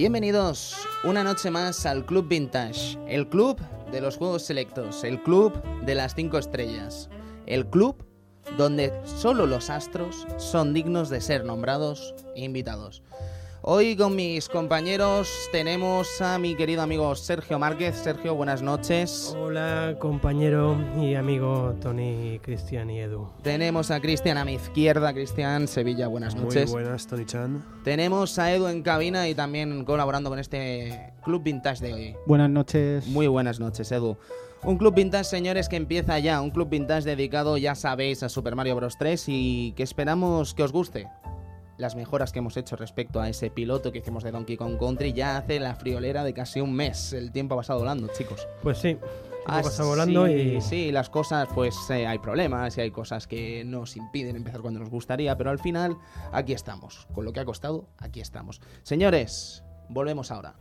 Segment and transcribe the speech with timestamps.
[0.00, 3.60] Bienvenidos una noche más al Club Vintage, el club
[3.92, 7.10] de los juegos selectos, el club de las cinco estrellas,
[7.44, 8.02] el club
[8.56, 13.02] donde solo los astros son dignos de ser nombrados e invitados.
[13.62, 17.94] Hoy con mis compañeros tenemos a mi querido amigo Sergio Márquez.
[17.94, 19.36] Sergio, buenas noches.
[19.38, 23.28] Hola compañero y amigo Tony, Cristian y Edu.
[23.42, 25.12] Tenemos a Cristian a mi izquierda.
[25.12, 26.70] Cristian Sevilla, buenas noches.
[26.70, 27.62] Muy buenas, Tony Chan.
[27.84, 32.16] Tenemos a Edu en cabina y también colaborando con este Club Vintage de hoy.
[32.26, 33.06] Buenas noches.
[33.08, 34.16] Muy buenas noches, Edu.
[34.62, 36.40] Un club vintage, señores, que empieza ya.
[36.40, 38.96] Un club vintage dedicado, ya sabéis, a Super Mario Bros.
[38.98, 41.08] 3 y que esperamos que os guste
[41.80, 45.12] las mejoras que hemos hecho respecto a ese piloto que hicimos de Donkey Kong Country
[45.12, 47.12] ya hace la friolera de casi un mes.
[47.12, 48.46] El tiempo ha pasado volando, chicos.
[48.62, 48.98] Pues sí.
[49.46, 53.26] Ah, pasa volando sí, y sí, las cosas, pues eh, hay problemas y hay cosas
[53.26, 55.96] que nos impiden empezar cuando nos gustaría, pero al final
[56.30, 57.08] aquí estamos.
[57.14, 58.60] Con lo que ha costado, aquí estamos.
[58.82, 60.56] Señores, volvemos ahora.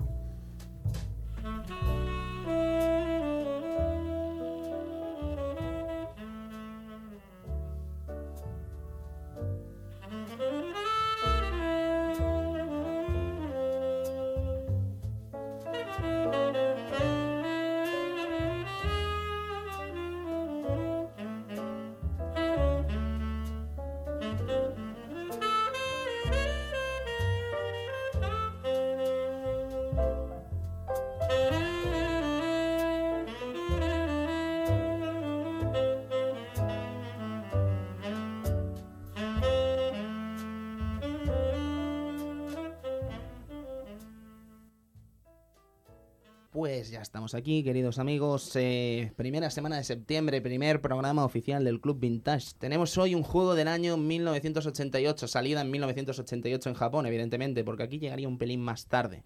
[46.79, 48.55] Pues ya estamos aquí, queridos amigos.
[48.55, 52.53] Eh, primera semana de septiembre, primer programa oficial del Club Vintage.
[52.57, 57.99] Tenemos hoy un juego del año 1988, salida en 1988 en Japón, evidentemente, porque aquí
[57.99, 59.23] llegaría un pelín más tarde.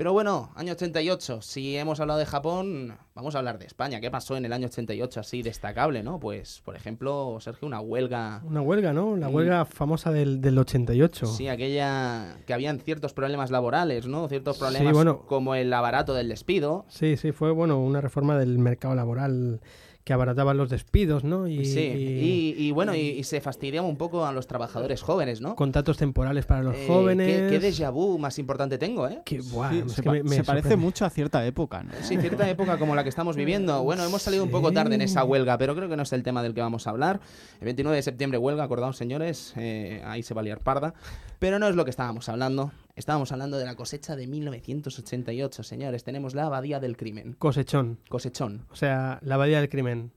[0.00, 4.00] Pero bueno, año 88, si hemos hablado de Japón, vamos a hablar de España.
[4.00, 6.18] ¿Qué pasó en el año 88 así destacable, no?
[6.18, 8.40] Pues, por ejemplo, Sergio, una huelga...
[8.46, 9.14] una huelga, ¿no?
[9.16, 9.34] La Mm.
[9.34, 11.26] huelga famosa del, del 88.
[11.26, 14.26] Sí, aquella que habían ciertos problemas laborales, ¿no?
[14.26, 15.18] Ciertos Sí, problemas bueno.
[15.26, 16.86] como el abarato del despido.
[16.88, 19.60] Sí, sí, fue bueno una reforma del mercado laboral
[20.10, 21.46] que abarataba los despidos, ¿no?
[21.46, 25.02] Y, sí, y y, y bueno, y, y se fastidiaba un poco a los trabajadores
[25.02, 25.54] jóvenes, ¿no?
[25.54, 27.28] contratos temporales para los Eh, jóvenes.
[27.48, 29.20] ¿qué, qué déjà vu más importante tengo, ¿eh?
[29.24, 31.92] Sí, es se pa- me- me se parece mucho a cierta época, ¿no?
[32.02, 33.84] Sí, cierta época como la que estamos viviendo.
[33.84, 36.24] Bueno, hemos salido un poco tarde en esa huelga, pero creo que no es el
[36.24, 37.20] tema del que vamos a hablar.
[37.60, 40.92] El 29 de septiembre huelga, acordaos señores, eh, ahí se va a liar parda.
[41.38, 42.72] Pero no es lo que estábamos hablando.
[43.00, 46.04] Estábamos hablando de la cosecha de 1988, señores.
[46.04, 47.34] Tenemos la abadía del crimen.
[47.38, 47.98] Cosechón.
[48.10, 48.66] Cosechón.
[48.70, 50.12] O sea, la abadía del crimen.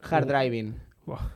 [0.00, 0.76] Hard driving.
[1.06, 1.32] Buah.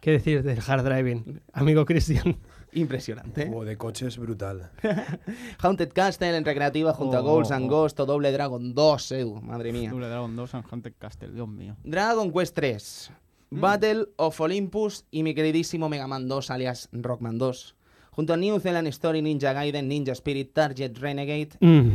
[0.00, 1.42] ¿Qué decir del hard driving?
[1.52, 2.38] Amigo Cristian.
[2.72, 3.48] Impresionante.
[3.54, 4.72] O de coches brutal.
[5.62, 7.68] Haunted Castle en recreativa junto a Ghouls oh, and oh.
[7.68, 9.90] Ghost o Doble Dragon 2, Edu, madre mía.
[9.90, 11.76] Double Dragon 2 en Hunter Castle, Dios mío.
[11.84, 13.12] Dragon Quest 3,
[13.50, 13.60] Mm.
[13.60, 17.75] Battle of Olympus y mi queridísimo Mega Man 2 alias Rockman 2.
[18.16, 21.90] Junto a New Zealand Story, Ninja Gaiden, Ninja Spirit, Target Renegade, Mm.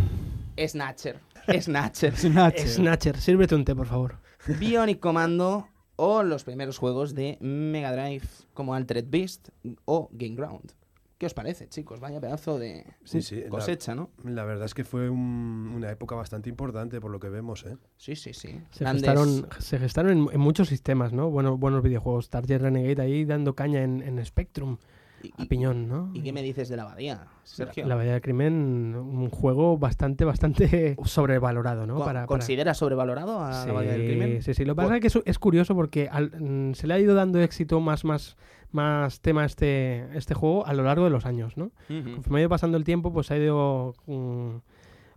[0.67, 1.19] Snatcher,
[1.61, 2.67] Snatcher, Snatcher.
[2.67, 4.19] Snatcher, sírvete un té, por favor.
[4.59, 9.49] Bionic Commando o los primeros juegos de Mega Drive como Altered Beast
[9.85, 10.71] o Game Ground.
[11.17, 11.99] ¿Qué os parece, chicos?
[11.99, 14.09] Vaya pedazo de Sí, sí, la- cosecha, ¿no?
[14.23, 17.77] La verdad es que fue un- una época bastante importante por lo que vemos, ¿eh?
[17.97, 18.59] Sí, sí, sí.
[18.71, 21.29] Se Grandes- gestaron, se gestaron en, en muchos sistemas, ¿no?
[21.29, 22.29] Bueno, buenos videojuegos.
[22.31, 24.77] Target Renegade ahí dando caña en, en Spectrum.
[25.23, 26.09] ¿Y, A piñón, ¿no?
[26.13, 27.85] y qué me dices de la abadía, Sergio?
[27.87, 31.95] La Bahía del Crimen, un juego bastante, bastante sobrevalorado, ¿no?
[31.95, 34.41] Co- Para, para- ¿Consideras sobrevalorado a la abadía del crimen?
[34.41, 34.65] Sí, sí.
[34.65, 37.13] Lo que pasa es que es, es curioso porque al- mm, se le ha ido
[37.15, 38.37] dando éxito más, más,
[38.71, 41.71] más tema a este, este juego a lo largo de los años, ¿no?
[41.87, 43.93] Conforme ha ido pasando el tiempo, pues ha ido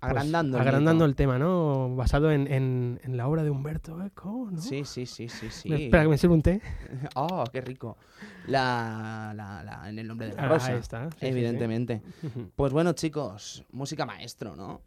[0.04, 0.56] pues, Agrandando.
[0.58, 1.10] el agrandando mito.
[1.10, 1.94] el tema, ¿no?
[1.96, 4.60] Basado en, en- en la obra de Humberto Eco, ¿no?
[4.60, 5.72] Sí, sí, sí, sí, sí.
[5.72, 6.60] Espera, que me sirva un té.
[7.14, 7.96] Oh, qué rico.
[8.46, 10.72] La, la, la- en el nombre de la Ah, rosa.
[10.72, 11.04] ahí está.
[11.10, 11.26] sí, sí, sí.
[11.26, 12.02] evidentemente.
[12.56, 14.80] Pues bueno, chicos, música maestro, ¿no?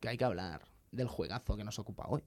[0.00, 0.62] Que hay que hablar
[0.92, 2.22] del juegazo que nos ocupa hoy.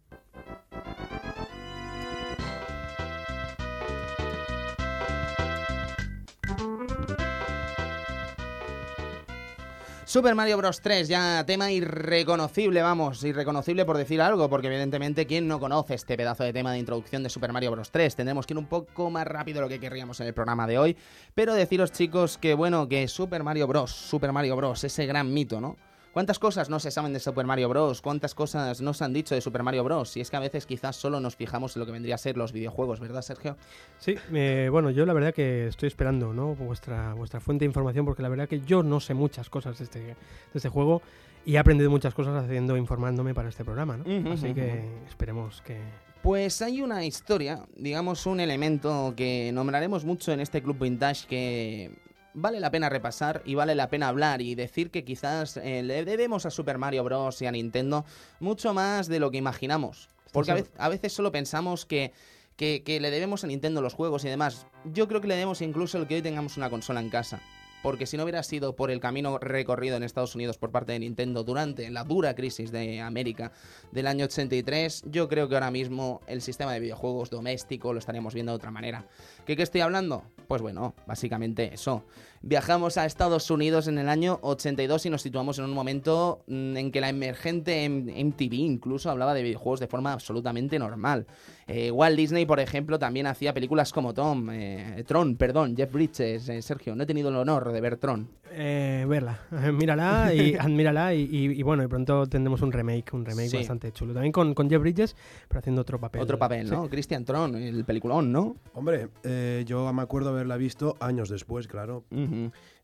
[10.12, 10.82] Super Mario Bros.
[10.82, 16.18] 3, ya tema irreconocible, vamos, irreconocible por decir algo, porque evidentemente, ¿quién no conoce este
[16.18, 17.92] pedazo de tema de introducción de Super Mario Bros.
[17.92, 18.18] 3?
[18.18, 20.78] Tendremos que ir un poco más rápido de lo que querríamos en el programa de
[20.78, 20.98] hoy,
[21.34, 25.62] pero deciros, chicos, que bueno, que Super Mario Bros., Super Mario Bros., ese gran mito,
[25.62, 25.78] ¿no?
[26.14, 28.02] ¿Cuántas cosas no se saben de Super Mario Bros?
[28.02, 30.18] ¿Cuántas cosas no se han dicho de Super Mario Bros?
[30.18, 32.36] Y es que a veces quizás solo nos fijamos en lo que vendría a ser
[32.36, 33.56] los videojuegos, ¿verdad, Sergio?
[33.98, 36.54] Sí, eh, bueno, yo la verdad que estoy esperando ¿no?
[36.56, 39.86] vuestra, vuestra fuente de información porque la verdad que yo no sé muchas cosas de
[39.86, 40.16] este, de
[40.54, 41.02] este juego
[41.46, 44.32] Y he aprendido muchas cosas haciendo, informándome para este programa, ¿no?
[44.34, 45.78] Así que esperemos que...
[46.22, 51.92] Pues hay una historia, digamos un elemento que nombraremos mucho en este Club Vintage que
[52.34, 56.06] vale la pena repasar y vale la pena hablar y decir que quizás eh, le
[56.06, 57.42] debemos a Super Mario Bros.
[57.42, 58.06] y a Nintendo
[58.40, 60.10] mucho más de lo que imaginamos.
[60.32, 62.14] Porque a vez- a veces solo pensamos que,
[62.56, 64.66] que, que le debemos a Nintendo los juegos y demás.
[64.86, 67.42] Yo creo que le debemos incluso el que hoy tengamos una consola en casa.
[67.82, 71.00] Porque si no hubiera sido por el camino recorrido en Estados Unidos por parte de
[71.00, 73.52] Nintendo durante la dura crisis de América
[73.92, 78.34] del año 83, yo creo que ahora mismo el sistema de videojuegos doméstico lo estaríamos
[78.34, 79.06] viendo de otra manera.
[79.46, 80.24] ¿Qué, qué estoy hablando?
[80.48, 82.06] Pues bueno, básicamente eso.
[82.44, 86.76] Viajamos a Estados Unidos en el año 82 y nos situamos en un momento mm,
[86.76, 91.28] en que la emergente MTV incluso hablaba de videojuegos de forma absolutamente normal.
[91.68, 96.50] Eh, Walt Disney, por ejemplo, también hacía películas como Tom, eh, Tron, perdón, Jeff Bridges,
[96.50, 98.28] eh, Sergio, no he tenido el honor de ver Tron.
[98.54, 99.40] Eh, verla,
[99.74, 103.58] mírala y admírala y, y- y bueno, y pronto tendremos un remake, un remake Sí.
[103.58, 104.14] bastante chulo.
[104.14, 105.16] También con, con Jeff Bridges,
[105.48, 106.22] pero haciendo otro papel.
[106.22, 106.74] Otro papel, Sí.
[106.74, 106.90] ¿no?
[106.90, 108.58] Christian Tron, el peliculón, ¿no?
[108.74, 112.04] Hombre, eh, yo me acuerdo haberla visto años después, claro.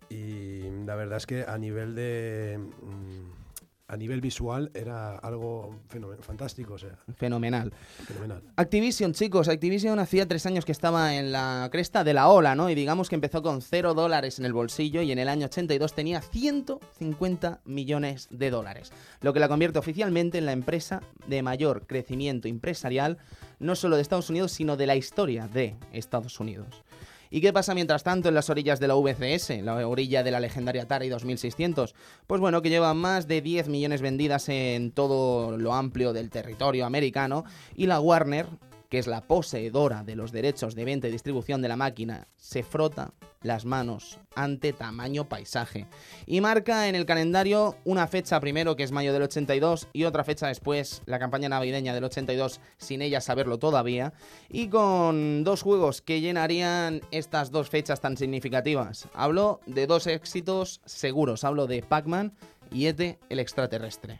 [0.09, 2.57] Y la verdad es que a nivel de.
[2.59, 3.46] mm,
[3.89, 5.79] a nivel visual era algo
[6.21, 7.71] fantástico, o sea, Fenomenal.
[8.05, 8.43] fenomenal.
[8.57, 12.69] Activision, chicos, Activision hacía tres años que estaba en la cresta de la ola, ¿no?
[12.69, 15.93] Y digamos que empezó con cero dólares en el bolsillo y en el año 82
[15.93, 18.91] tenía 150 millones de dólares,
[19.21, 23.17] lo que la convierte oficialmente en la empresa de mayor crecimiento empresarial,
[23.59, 26.83] no solo de Estados Unidos, sino de la historia de Estados Unidos.
[27.29, 30.39] ¿Y qué pasa mientras tanto en las orillas de la VCS, la orilla de la
[30.39, 31.93] legendaria Atari 2600?
[32.25, 36.85] Pues bueno, que lleva más de 10 millones vendidas en todo lo amplio del territorio
[36.85, 37.43] americano
[37.75, 38.47] y la Warner,
[38.89, 42.63] que es la poseedora de los derechos de venta y distribución de la máquina, se
[42.63, 45.87] frota las manos ante tamaño paisaje
[46.25, 50.23] y marca en el calendario una fecha primero que es mayo del 82 y otra
[50.23, 54.13] fecha después la campaña navideña del 82 sin ella saberlo todavía
[54.49, 59.07] y con dos juegos que llenarían estas dos fechas tan significativas.
[59.13, 62.33] Hablo de dos éxitos seguros, hablo de Pac-Man
[62.71, 64.19] y Ete el extraterrestre.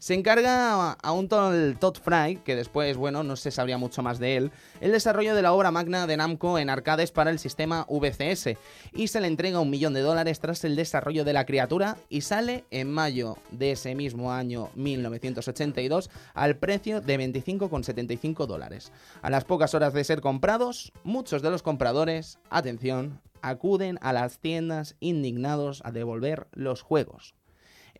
[0.00, 4.18] Se encarga a un tal Todd Fry, que después, bueno, no se sabría mucho más
[4.18, 4.50] de él,
[4.80, 8.56] el desarrollo de la obra magna de Namco en arcades para el sistema VCS
[8.94, 12.22] y se le entrega un millón de dólares tras el desarrollo de la criatura y
[12.22, 18.92] sale en mayo de ese mismo año 1982 al precio de 25,75 dólares.
[19.20, 24.38] A las pocas horas de ser comprados, muchos de los compradores, atención, acuden a las
[24.38, 27.34] tiendas indignados a devolver los juegos.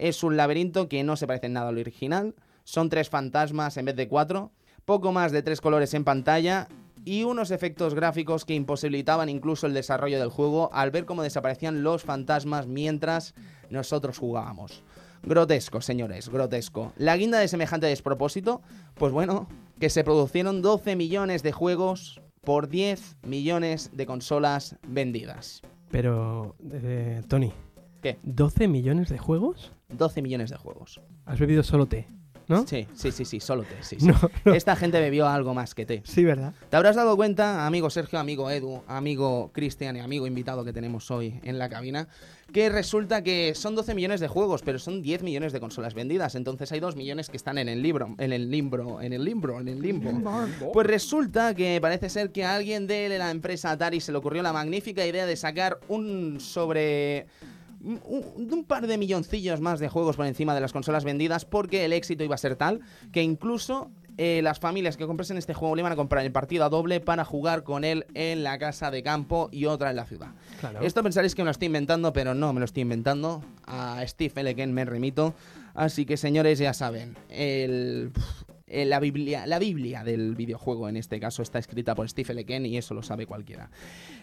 [0.01, 2.35] Es un laberinto que no se parece en nada al original.
[2.65, 4.51] Son tres fantasmas en vez de cuatro.
[4.87, 6.69] Poco más de tres colores en pantalla.
[7.05, 11.83] Y unos efectos gráficos que imposibilitaban incluso el desarrollo del juego al ver cómo desaparecían
[11.83, 13.35] los fantasmas mientras
[13.69, 14.83] nosotros jugábamos.
[15.23, 16.95] Grotesco, señores, grotesco.
[16.97, 18.63] La guinda de semejante despropósito,
[18.95, 19.49] pues bueno,
[19.81, 25.61] que se produjeron 12 millones de juegos por 10 millones de consolas vendidas.
[25.91, 27.53] Pero, eh, Tony.
[28.03, 28.19] ¿Qué?
[28.25, 29.73] ¿12 millones de juegos?
[29.91, 31.01] 12 millones de juegos.
[31.27, 32.07] Has bebido solo té,
[32.49, 32.67] ¿no?
[32.67, 33.77] Sí, sí, sí, sí, solo té.
[33.81, 34.07] Sí, sí.
[34.07, 34.15] No,
[34.45, 34.55] no.
[34.55, 36.03] Esta gente bebió algo más que té.
[36.05, 36.55] Sí, ¿verdad?
[36.71, 41.11] Te habrás dado cuenta, amigo Sergio, amigo Edu, amigo Cristian y amigo invitado que tenemos
[41.11, 42.09] hoy en la cabina,
[42.53, 46.35] que resulta que son 12 millones de juegos, pero son 10 millones de consolas vendidas.
[46.35, 49.61] Entonces hay 2 millones que están en el libro, en el limbo, en el limbo,
[49.61, 50.11] en el limbo.
[50.73, 54.43] Pues resulta que parece ser que a alguien de la empresa Atari se le ocurrió
[54.43, 57.27] la magnífica idea de sacar un sobre
[57.83, 61.85] un, un par de milloncillos más de juegos por encima de las consolas vendidas porque
[61.85, 62.81] el éxito iba a ser tal
[63.13, 63.91] que incluso
[64.23, 67.01] eh, las familias que comprasen este juego le iban a comprar el partido a doble
[67.01, 70.29] para jugar con él en la casa de campo y otra en la ciudad.
[70.61, 70.83] Claro.
[70.83, 73.43] Esto pensaréis que me lo estoy inventando, pero no me lo estoy inventando.
[73.67, 74.67] A Steve L.
[74.67, 75.35] Me remito.
[75.73, 78.13] Así que señores, ya saben, el,
[78.67, 82.69] eh, la, Biblia, la Biblia del videojuego en este caso está escrita por Steve L.
[82.69, 83.71] Y eso lo sabe cualquiera.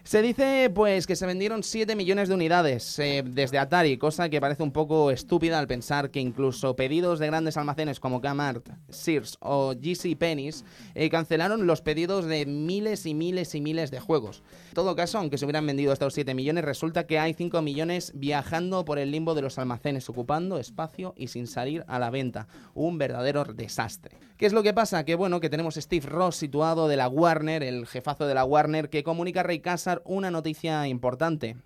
[0.04, 4.39] Se dice pues que se vendieron 7 millones de unidades eh, desde Atari, cosa que
[4.39, 9.38] parece un poco estúpida al pensar que incluso pedidos de grandes almacenes como Kmart, Sears
[9.42, 10.63] o GC Penney's
[10.96, 14.44] eh, cancelaron los pedidos de miles y miles y miles de juegos.
[14.70, 18.13] En todo caso, aunque se hubieran vendido estos 7 millones, resulta que hay 5 millones
[18.16, 22.48] viajando por el limbo de los almacenes, ocupando espacio y sin salir a la venta.
[22.74, 24.18] Un verdadero desastre.
[24.38, 25.04] ¿Qué es lo que pasa?
[25.04, 28.89] Que bueno, que tenemos Steve Ross situado de la Warner, el jefazo de la Warner,
[28.89, 29.60] que comunica a Ray
[30.06, 31.58] Una noticia importante.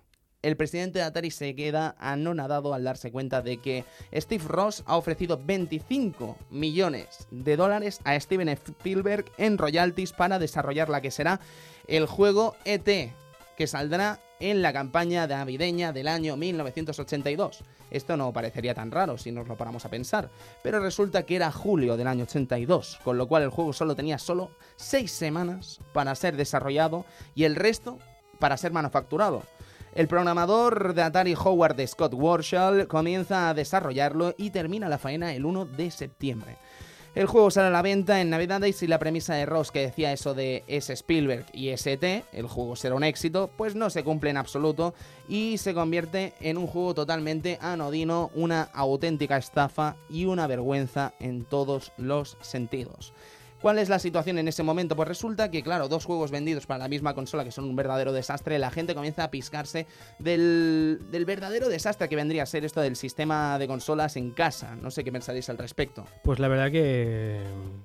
[0.42, 4.96] El presidente de Atari se queda anonadado al darse cuenta de que Steve Ross ha
[4.96, 11.40] ofrecido 25 millones de dólares a Steven Spielberg en royalties para desarrollar la que será
[11.86, 13.12] el juego ET,
[13.56, 17.62] que saldrá en la campaña navideña del año 1982.
[17.92, 20.30] Esto no parecería tan raro si nos lo paramos a pensar,
[20.64, 24.18] pero resulta que era julio del año 82, con lo cual el juego solo tenía
[24.18, 27.04] solo 6 semanas para ser desarrollado
[27.36, 27.98] y el resto
[28.42, 29.44] para ser manufacturado.
[29.94, 35.44] El programador de Atari Howard Scott Warshall comienza a desarrollarlo y termina la faena el
[35.44, 36.56] 1 de septiembre.
[37.14, 40.12] El juego sale a la venta en Navidades y la premisa de Ross que decía
[40.12, 40.92] eso de S.
[40.92, 44.92] Spielberg y ST, el juego será un éxito, pues no se cumple en absoluto
[45.28, 51.44] y se convierte en un juego totalmente anodino, una auténtica estafa y una vergüenza en
[51.44, 53.12] todos los sentidos.
[53.62, 54.96] ¿Cuál es la situación en ese momento?
[54.96, 58.12] Pues resulta que, claro, dos juegos vendidos para la misma consola que son un verdadero
[58.12, 59.86] desastre, la gente comienza a piscarse
[60.18, 64.74] del, del verdadero desastre que vendría a ser esto del sistema de consolas en casa.
[64.74, 66.04] No sé qué pensaréis al respecto.
[66.24, 67.40] Pues la verdad que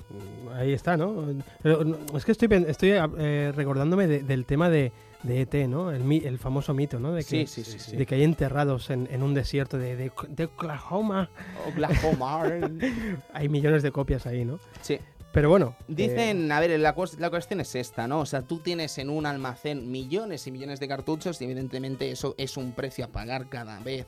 [0.09, 1.27] mm, ahí está, ¿no?
[1.63, 2.49] No, es que estoy,
[2.93, 4.91] eh, recordándome de- del tema de,
[5.21, 5.91] de ET, ¿no?
[5.91, 7.11] El, famoso mito, ¿no?
[7.13, 7.79] De que, Sí, sí, sí.
[7.79, 7.95] sí.
[7.95, 11.29] de que hay enterrados en, en un desierto de, de- de Oklahoma.
[11.67, 12.43] Oklahoma.
[13.33, 14.59] Hay millones de copias ahí, ¿no?
[14.81, 14.97] sí.
[15.37, 15.75] Pero bueno.
[15.81, 18.21] eh, Dicen, a ver, la cuestión es esta, ¿no?
[18.21, 22.33] O sea, tú tienes en un almacén millones y millones de cartuchos y evidentemente eso
[22.39, 24.07] es un precio a pagar cada vez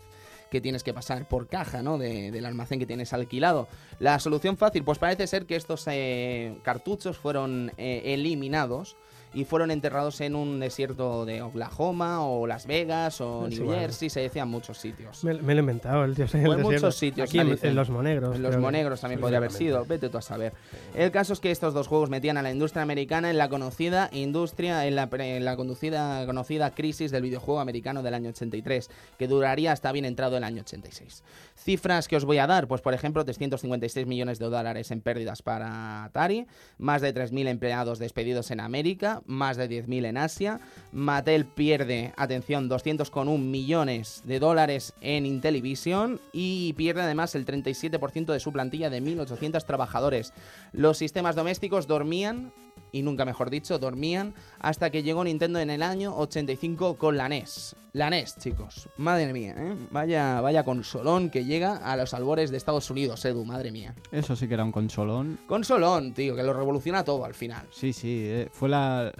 [0.50, 2.00] que tienes que pasar por caja, ¿no?
[2.00, 3.68] De- del almacén que tienes alquilado.
[4.00, 8.98] La solución fácil, pues parece ser que estos eh, cartuchos fueron eh, eliminados
[9.34, 13.82] y fueron enterrados en un desierto de Oklahoma o Las Vegas o Sí, New bueno.
[13.82, 15.24] Jersey, se decían muchos sitios.
[15.24, 16.26] me, me lo he inventado, el tío.
[16.34, 18.36] en el en muchos sitios, Aquí en, en Los Monegros.
[18.36, 20.54] En los monegros también podría haber sido, vete tú a saber.
[20.96, 24.10] El caso es que estos dos juegos metían a la industria americana en la conocida
[24.14, 29.28] industria, en la, en la conducida, conocida crisis del videojuego americano del año 83, que
[29.28, 31.24] duraría hasta bien entrado el año 86.
[31.56, 35.42] Cifras que os voy a dar, pues por ejemplo 356 millones de dólares en pérdidas
[35.42, 40.60] para Atari, más de 3.000 empleados despedidos en América, más de 10.000 en Asia,
[40.92, 48.40] Mattel pierde, atención, 200,1 millones de dólares en Intellivision y pierde además el 37% de
[48.40, 50.34] su plantilla de 1.800 trabajadores.
[50.72, 52.52] Los sistemas domésticos dormían,
[52.92, 57.30] y nunca mejor dicho, dormían hasta que llegó Nintendo en el año 85 con la
[57.30, 57.76] NES.
[57.94, 58.88] La NES, chicos.
[58.98, 59.76] Madre mía, ¿eh?
[59.92, 63.96] Vaya, vaya consolón que llega a los albores de Estados Unidos, Edu, madre mía.
[64.12, 65.40] Eso sí que era un consolón.
[65.48, 67.68] Consolón, tío, que lo revoluciona todo al final.
[67.72, 69.12] Sí, sí, eh, fue la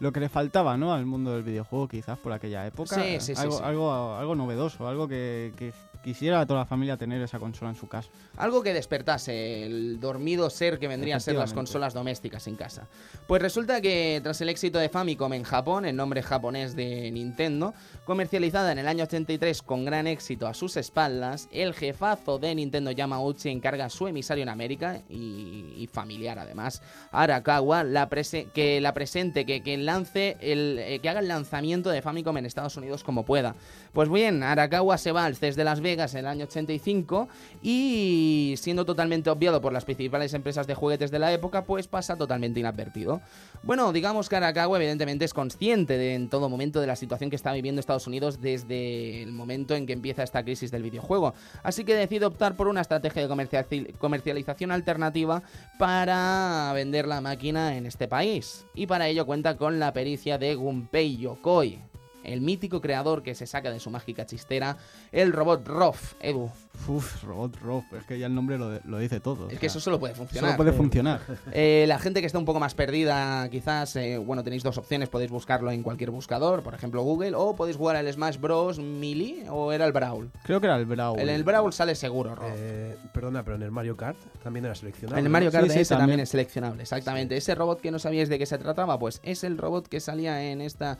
[0.00, 0.92] lo que le faltaba, ¿no?
[0.92, 2.96] Al mundo del videojuego, quizás por aquella época.
[2.96, 3.62] Sí, sí, sí, algo.
[3.62, 5.72] Algo, algo novedoso, algo que, que
[6.06, 8.08] quisiera toda la familia tener esa consola en su casa.
[8.36, 12.86] Algo que despertase el dormido ser que vendrían a ser las consolas domésticas en casa.
[13.26, 17.74] Pues resulta que tras el éxito de Famicom en Japón, el nombre japonés de Nintendo,
[18.04, 22.92] comercializada en el año 83 con gran éxito a sus espaldas, el jefazo de Nintendo
[22.92, 28.80] Yamauchi encarga a su emisario en América y, y familiar además, Arakawa, la prese- que
[28.80, 32.76] la presente, que, que lance el, eh, que haga el lanzamiento de Famicom en Estados
[32.76, 33.56] Unidos como pueda.
[33.92, 37.28] Pues bien, Arakawa se va al CES de Las Vegas en el año 85
[37.62, 42.16] y siendo totalmente obviado por las principales empresas de juguetes de la época, pues pasa
[42.16, 43.20] totalmente inadvertido.
[43.62, 47.36] Bueno, digamos que Arakawa evidentemente es consciente de, en todo momento de la situación que
[47.36, 51.34] está viviendo Estados Unidos desde el momento en que empieza esta crisis del videojuego.
[51.62, 55.42] Así que decide optar por una estrategia de comercial- comercialización alternativa
[55.78, 58.64] para vender la máquina en este país.
[58.74, 61.78] Y para ello cuenta con la pericia de Gunpei Yokoi,
[62.26, 64.76] el mítico creador que se saca de su mágica chistera,
[65.12, 66.50] el robot Rof, Edu.
[66.88, 69.46] Uf, Robot Rob, es que ya el nombre lo, lo dice todo.
[69.46, 70.50] o Es que sea, eso solo puede funcionar.
[70.50, 71.20] solo puede funcionar.
[71.52, 75.08] Eh, la gente que está un poco más perdida, quizás, eh, bueno, tenéis dos opciones.
[75.08, 78.78] Podéis buscarlo en cualquier buscador, por ejemplo Google, o podéis jugar al Smash Bros.
[78.78, 80.30] Melee, o era el Brawl.
[80.42, 81.18] Creo que era el Brawl.
[81.20, 82.50] En el Brawl sale seguro, Rob.
[82.56, 85.18] Eh, perdona, pero en el Mario Kart también era seleccionado.
[85.18, 85.30] En el.
[85.32, 86.02] Mario Kart Sí, sí, ese también.
[86.02, 86.20] también.
[86.20, 87.36] es seleccionable, exactamente.
[87.36, 90.42] Ese robot que no sabíais de qué se trataba, pues es el robot que salía
[90.50, 90.98] en esta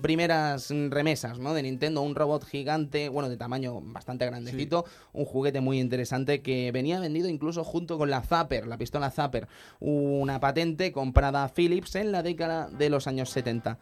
[0.00, 1.54] primeras mm, remesas, ¿no?
[1.54, 6.72] De Nintendo, un robot gigante, bueno, de tamaño bastante grandecito, un juguete muy interesante que
[6.72, 9.48] venía vendido incluso junto con la Zapper, la pistola Zapper,
[9.80, 13.78] una patente comprada a Philips en la década de los años 70.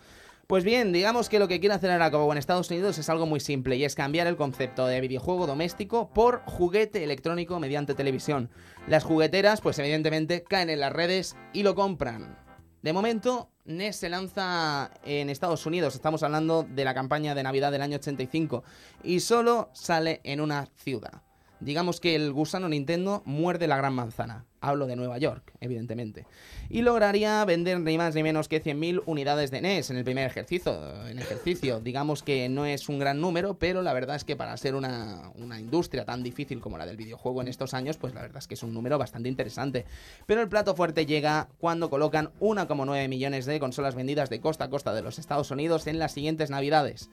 [0.46, 3.40] Pues bien, digamos que lo que quiere hacer Arakawa en Estados Unidos es algo muy
[3.40, 8.48] simple y es cambiar el concepto de videojuego doméstico por juguete electrónico mediante televisión.
[8.86, 12.38] Las jugueteras, pues evidentemente, caen en las redes y lo compran.
[12.82, 17.72] De momento, NES se lanza en Estados Unidos, estamos hablando de la campaña de Navidad
[17.72, 18.62] del año 85,
[19.02, 21.25] y solo sale en una ciudad.
[21.60, 24.44] Digamos que el gusano Nintendo muerde la gran manzana.
[24.60, 26.26] Hablo de Nueva York, evidentemente.
[26.68, 30.26] Y lograría vender ni más ni menos que 100.000 unidades de NES en el primer
[30.26, 31.80] ejercicio, en ejercicio.
[31.80, 35.30] Digamos que no es un gran número, pero la verdad es que para ser una,
[35.36, 38.48] una industria tan difícil como la del videojuego en estos años, pues la verdad es
[38.48, 39.86] que es un número bastante interesante.
[40.26, 44.70] Pero el plato fuerte llega cuando colocan 1,9 millones de consolas vendidas de costa a
[44.70, 47.08] costa de los Estados Unidos en las siguientes navidades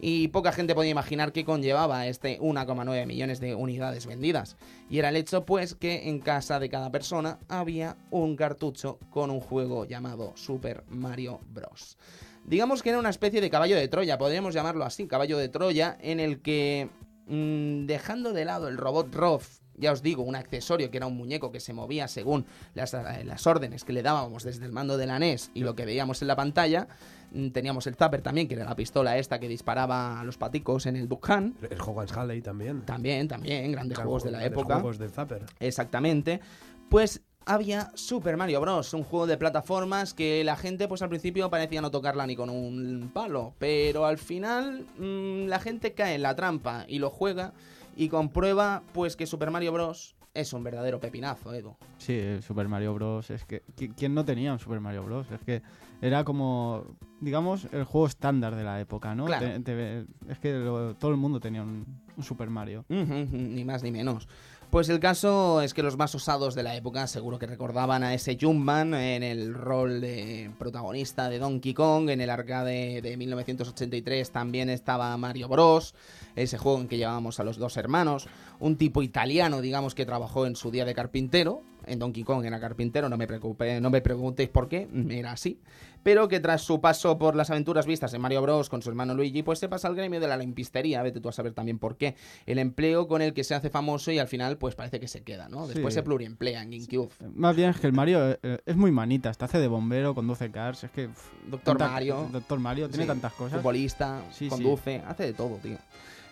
[0.00, 4.56] y poca gente podía imaginar qué conllevaba este 1,9 millones de unidades vendidas.
[4.90, 9.30] Y era el hecho pues que en casa de cada persona había un cartucho con
[9.30, 11.96] un juego llamado Super Mario Bros.
[12.44, 15.98] Digamos que era una especie de caballo de Troya, podríamos llamarlo así, caballo de Troya,
[16.00, 16.88] en el que
[17.26, 21.16] mmm, dejando de lado el robot Roth ya os digo, un accesorio que era un
[21.16, 25.06] muñeco que se movía según las, las, órdenes que le dábamos desde el mando de
[25.06, 26.88] la NES y lo que veíamos en la pantalla.
[27.32, 30.86] Mm, Teníamos el Zapper también, que era la pistola esta que disparaba a los paticos
[30.86, 31.62] en el Duck Hunt.
[31.62, 32.82] El Hogan's Halley también.
[32.82, 34.74] También, también, grandes Gran juegos de la grandes época.
[34.74, 35.44] juegos del Zapper.
[35.60, 36.40] Exactamente.
[36.88, 41.48] Pues había Super Mario Bros., un juego de plataformas que la gente pues al principio
[41.48, 46.22] parecía no tocarla ni con un palo, pero al final mmm, la gente cae en
[46.22, 47.54] la trampa y lo juega
[47.96, 50.14] y comprueba pues que Super Mario Bros.
[50.34, 51.76] es un verdadero pepinazo, Edu.
[51.96, 53.30] Sí, Super Mario Bros.
[53.30, 53.62] Es que.
[53.76, 55.26] ¿qui- ¿Quién no tenía un Super Mario Bros?
[55.30, 55.62] Es que
[56.02, 56.84] era como.
[57.20, 59.24] Digamos, el juego estándar de la época, ¿no?
[59.24, 59.46] Claro.
[59.46, 62.84] Te- te- es que lo- todo el mundo tenía un, un Super Mario.
[62.90, 64.28] Ni más ni menos.
[64.76, 68.12] Pues el caso es que los más osados de la época seguro que recordaban a
[68.12, 72.10] ese Jumpman en el rol de protagonista de Donkey Kong.
[72.10, 75.94] En el arcade de 1983 también estaba Mario Bros.
[76.34, 78.28] Ese juego en que llevábamos a los dos hermanos.
[78.60, 81.62] Un tipo italiano, digamos, que trabajó en su día de carpintero.
[81.86, 85.60] En Donkey Kong era carpintero, no me, preocupe, no me preguntéis por qué, era así.
[86.02, 88.68] Pero que tras su paso por las aventuras vistas en Mario Bros.
[88.68, 91.02] con su hermano Luigi, pues se pasa al gremio de la limpistería.
[91.02, 92.14] Vete tú a saber también por qué.
[92.46, 95.22] El empleo con el que se hace famoso y al final, pues parece que se
[95.24, 95.66] queda, ¿no?
[95.66, 95.98] Después Sí.
[95.98, 97.08] se pluriemplea en GameCube.
[97.34, 99.32] Más bien es que el Mario eh, eh, es muy manita.
[99.32, 100.84] Te hace de bombero, conduce cars.
[100.84, 101.08] Es que.
[101.48, 102.28] Doctor tanta- Mario.
[102.32, 103.58] Doctor Mario, tiene Sí, tantas cosas.
[103.58, 105.78] Futbolista, conduce, hace de todo, tío.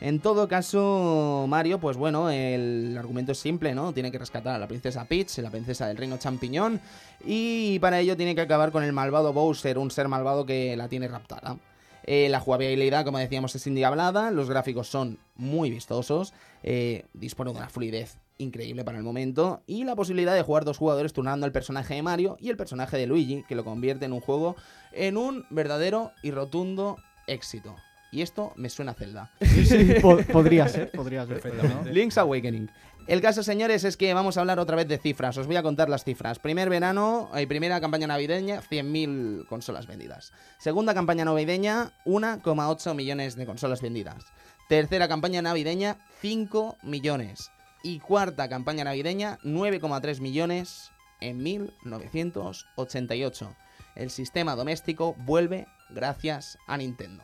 [0.04, 3.94] En todo caso, Mario, pues bueno, el argumento es simple, ¿no?
[3.94, 6.78] Tiene que rescatar a la princesa Peach, la princesa del reino champiñón,
[7.25, 10.88] y para ello tiene que acabar con el malvado Bowser, un ser malvado que la
[10.88, 11.56] tiene raptada.
[12.02, 17.56] Eh, la jugabilidad, como decíamos, es indiablada, los gráficos son muy vistosos, eh, dispone de
[17.56, 21.52] una fluidez increíble para el momento, y la posibilidad de jugar dos jugadores turnando el
[21.52, 24.54] personaje de Mario y el personaje de Luigi, que lo convierte en un juego
[24.93, 27.75] en un verdadero y rotundo éxito.
[28.14, 29.32] Y esto me suena a Zelda.
[29.40, 31.36] Sí, sí, po- podría ser, podría ser.
[31.36, 31.42] no.
[31.42, 31.92] Perfectamente.
[31.92, 32.70] Link's Awakening.
[33.08, 35.36] El caso, señores, es que vamos a hablar otra vez de cifras.
[35.36, 36.38] Os voy a contar las cifras.
[36.38, 40.32] Primer verano, eh, primera campaña navideña, 100.000 consolas vendidas.
[40.58, 44.24] Segunda campaña navideña, 1,8 millones de consolas vendidas.
[44.68, 47.50] Tercera campaña navideña, 5 millones.
[47.82, 53.54] Y cuarta campaña navideña, 9,3 millones en 1988.
[53.96, 57.22] El sistema doméstico vuelve gracias a Nintendo.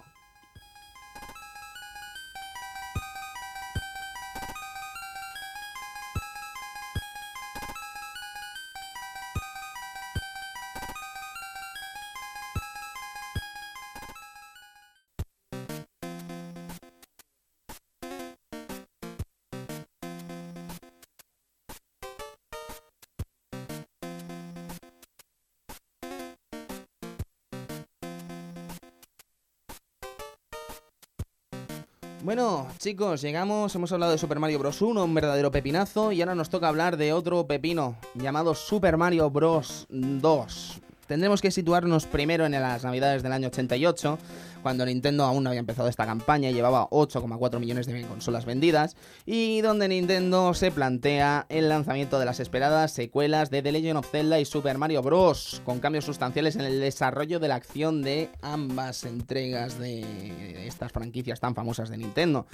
[32.81, 34.81] Chicos, llegamos, hemos hablado de Super Mario Bros.
[34.81, 39.29] 1, un verdadero pepinazo, y ahora nos toca hablar de otro pepino llamado Super Mario
[39.29, 39.87] Bros.
[39.91, 40.81] 2.
[41.11, 44.17] Tendremos que situarnos primero en las navidades del año 88,
[44.63, 48.95] cuando Nintendo aún no había empezado esta campaña y llevaba 8,4 millones de consolas vendidas,
[49.27, 54.09] y donde Nintendo se plantea el lanzamiento de las esperadas secuelas de The Legend of
[54.09, 58.31] Zelda y Super Mario Bros., con cambios sustanciales en el desarrollo de la acción de
[58.41, 62.47] ambas entregas de estas franquicias tan famosas de Nintendo.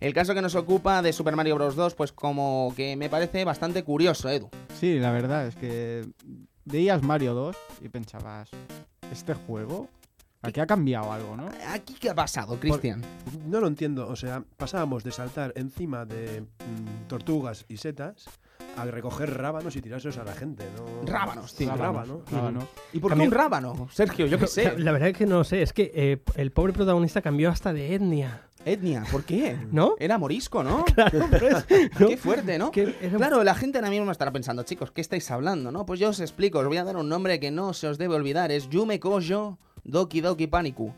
[0.00, 1.76] El caso que nos ocupa de Super Mario Bros.
[1.76, 4.50] 2, pues como que me parece bastante curioso, Edu.
[4.80, 6.08] Sí, la verdad es que
[6.70, 8.50] veías Mario 2 y pensabas,
[9.12, 9.88] ¿este juego?
[10.42, 11.50] Aquí ha cambiado algo, ¿no?
[11.68, 13.02] ¿Aquí qué ha pasado, Cristian?
[13.46, 18.24] No lo entiendo, o sea, pasábamos de saltar encima de mm, tortugas y setas
[18.78, 21.04] a recoger rábanos y tirárselos a la gente, ¿no?
[21.06, 21.74] Rábanos, tío.
[21.76, 22.22] Rábano.
[22.30, 22.64] Rábanos.
[22.94, 23.88] ¿Y por qué Cambió- un rábano?
[23.92, 24.78] Sergio, yo qué sé.
[24.78, 27.94] La verdad es que no sé, es que eh, el pobre protagonista cambió hasta de
[27.94, 29.56] etnia, Etnia, ¿por qué?
[29.72, 29.94] ¿no?
[29.98, 30.84] Era morisco, ¿no?
[30.94, 31.66] Claro, pues,
[32.00, 32.08] ¿no?
[32.08, 32.70] Qué fuerte, ¿no?
[32.74, 35.86] Era- Claro, la gente ahora mismo estará pensando, chicos, ¿qué estáis hablando, no?
[35.86, 38.14] Pues yo os explico, os voy a dar un nombre que no se os debe
[38.14, 40.92] olvidar, es Yume Kojo Doki Doki Paniku.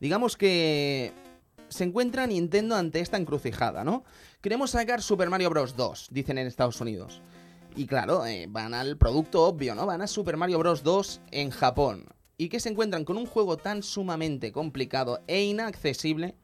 [0.00, 1.12] Digamos que
[1.68, 4.04] se encuentra Nintendo ante esta encrucijada, ¿no?
[4.40, 5.76] Queremos sacar Super Mario Bros.
[5.76, 7.20] 2, dicen en Estados Unidos.
[7.74, 9.86] Y claro, eh, van al producto obvio, ¿no?
[9.86, 10.82] Van a Super Mario Bros.
[10.82, 12.06] 2 en Japón.
[12.36, 16.36] Y que se encuentran con un juego tan sumamente complicado e inaccesible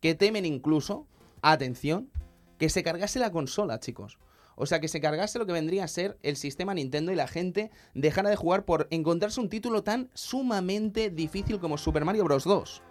[0.00, 1.06] que temen incluso,
[1.42, 2.10] atención,
[2.58, 4.18] que se cargase la consola, chicos.
[4.62, 7.26] O sea, que se cargase lo que vendría a ser el sistema Nintendo y la
[7.26, 12.44] gente dejara de jugar por encontrarse un título tan sumamente difícil como Super Mario Bros.
[12.44, 12.82] 2.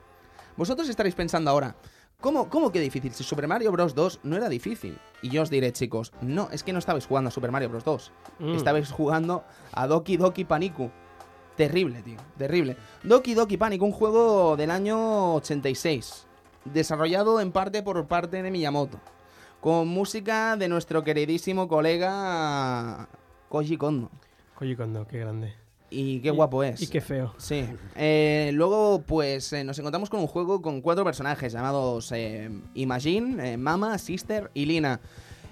[0.58, 1.76] Vosotros estaréis pensando ahora,
[2.20, 3.14] ¿cómo, ¿cómo que difícil?
[3.14, 3.94] Si Super Mario Bros.
[3.94, 4.98] 2 no era difícil.
[5.22, 7.84] Y yo os diré, chicos, no, es que no estabais jugando a Super Mario Bros.
[7.84, 8.12] 2.
[8.40, 8.56] Mm.
[8.56, 10.90] Estabais jugando a Doki Doki Paniku.
[11.56, 12.78] Terrible, tío, terrible.
[13.04, 16.29] Doki Doki Panic, un juego del año 86,
[16.66, 19.00] desarrollado en parte por parte de Miyamoto,
[19.62, 23.08] con música de nuestro queridísimo colega
[23.50, 24.10] Koji Kondo.
[24.56, 25.54] Koji Kondo, qué grande.
[25.92, 26.82] Y qué guapo es.
[26.82, 27.34] Y qué feo.
[27.38, 27.66] Sí.
[27.96, 33.58] Eh, luego, pues eh, nos encontramos con un juego con cuatro personajes llamados eh, Imagine,
[33.58, 35.00] Mama, Sister y Lina.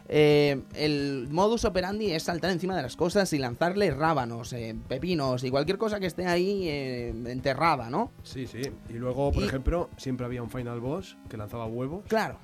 [0.09, 5.43] Eh, el modus operandi es saltar encima de las cosas y lanzarle rábanos, eh, pepinos
[5.43, 8.11] y cualquier cosa que esté ahí eh, enterrada, ¿no?
[8.23, 8.61] Sí, sí.
[8.89, 12.05] Y luego, por Y- ejemplo, siempre había un final boss que lanzaba huevos.
[12.07, 12.37] Claro,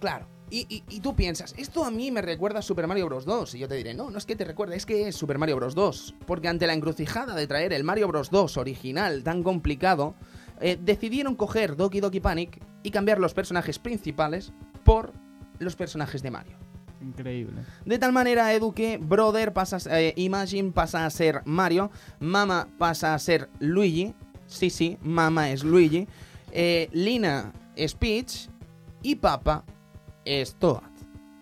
[0.00, 0.26] claro.
[0.50, 3.24] Y, y- y tú piensas, esto a mí me recuerda a Super Mario Bros.
[3.24, 3.54] 2.
[3.56, 5.56] Y yo te diré, no, no es que te recuerde, es que es Super Mario
[5.56, 5.74] Bros.
[5.74, 6.14] 2.
[6.26, 8.30] Porque ante la encrucijada de traer el Mario Bros.
[8.30, 10.14] 2 original tan complicado,
[10.60, 14.52] eh, decidieron coger Doki Doki Panic y cambiar los personajes principales
[14.84, 15.12] por
[15.58, 16.56] los personajes de Mario.
[17.00, 17.62] Increíble.
[17.84, 22.68] De tal manera, Edu, que Brother pasa a- eh, Imagine pasa a ser Mario, Mama
[22.78, 24.14] pasa a ser Luigi,
[24.46, 26.06] sí, sí, Mama es Luigi,
[26.52, 28.48] eh, Lina es Peach
[29.02, 29.64] y Papa
[30.24, 30.82] es Toad.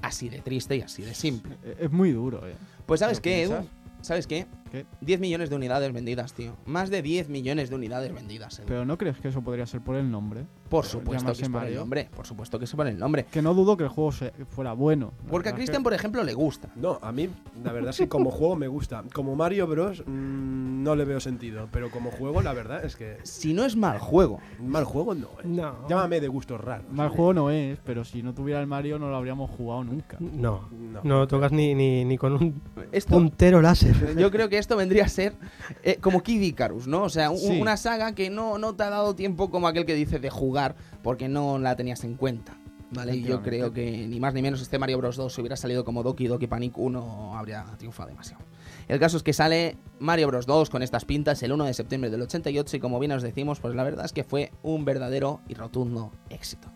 [0.02, 1.56] Así de triste y así de simple.
[1.78, 2.54] Es muy duro, eh.
[2.84, 3.54] Pues ¿sabes ¿Lo qué, Edu?
[4.02, 4.46] ¿Sabes qué?
[4.74, 4.86] ¿Qué?
[5.02, 6.56] 10 millones de unidades vendidas, tío.
[6.66, 8.66] Más de 10 millones de unidades vendidas, Edu.
[8.66, 10.46] Pero ¿no crees que eso podría ser por el nombre?
[10.74, 11.78] por supuesto que es por el Mario.
[11.80, 12.08] nombre.
[12.16, 13.26] Por supuesto que es por el nombre.
[13.30, 15.12] Que no dudo que el juego se- fuera bueno.
[15.30, 16.68] Porque a es Cristian, que- por ejemplo, le gusta.
[16.74, 17.28] No, a mí,
[17.62, 19.04] la verdad es que como juego me gusta.
[19.12, 20.00] Como Mario Bros.
[20.04, 21.68] mm, no le veo sentido.
[21.70, 23.18] Pero como juego, la verdad es que.
[23.22, 24.40] Si no es mal juego.
[24.58, 25.28] Mal juego no.
[25.28, 25.44] eh.
[25.44, 25.86] No.
[25.88, 26.90] Llámame de gustos raros.
[26.90, 30.16] Mal juego no es, pero si no tuviera el Mario no lo habríamos jugado nunca.
[30.18, 30.68] No.
[30.72, 31.00] No.
[31.04, 32.60] No tocas ni, ni, ni con un
[32.90, 34.16] Esto, puntero láser.
[34.16, 35.34] Yo creo que esto vendría a ser
[35.82, 37.02] eh, como Kid Icarus, ¿no?
[37.04, 37.60] O sea, un- Sí.
[37.60, 40.74] una saga que no, no te ha dado tiempo como aquel que dice de jugar
[41.02, 42.56] porque no la tenías en cuenta.
[42.90, 43.16] ¿Vale?
[43.16, 45.16] Y yo creo que ni más ni menos este Mario Bros.
[45.16, 48.44] 2 si hubiera salido como Doki Doki Panic 1 habría triunfado demasiado.
[48.86, 50.46] El caso es que sale Mario Bros.
[50.46, 53.58] 2 con estas pintas el 1 de septiembre del 88 y como bien os decimos,
[53.58, 56.68] pues la verdad es que fue un verdadero y rotundo éxito.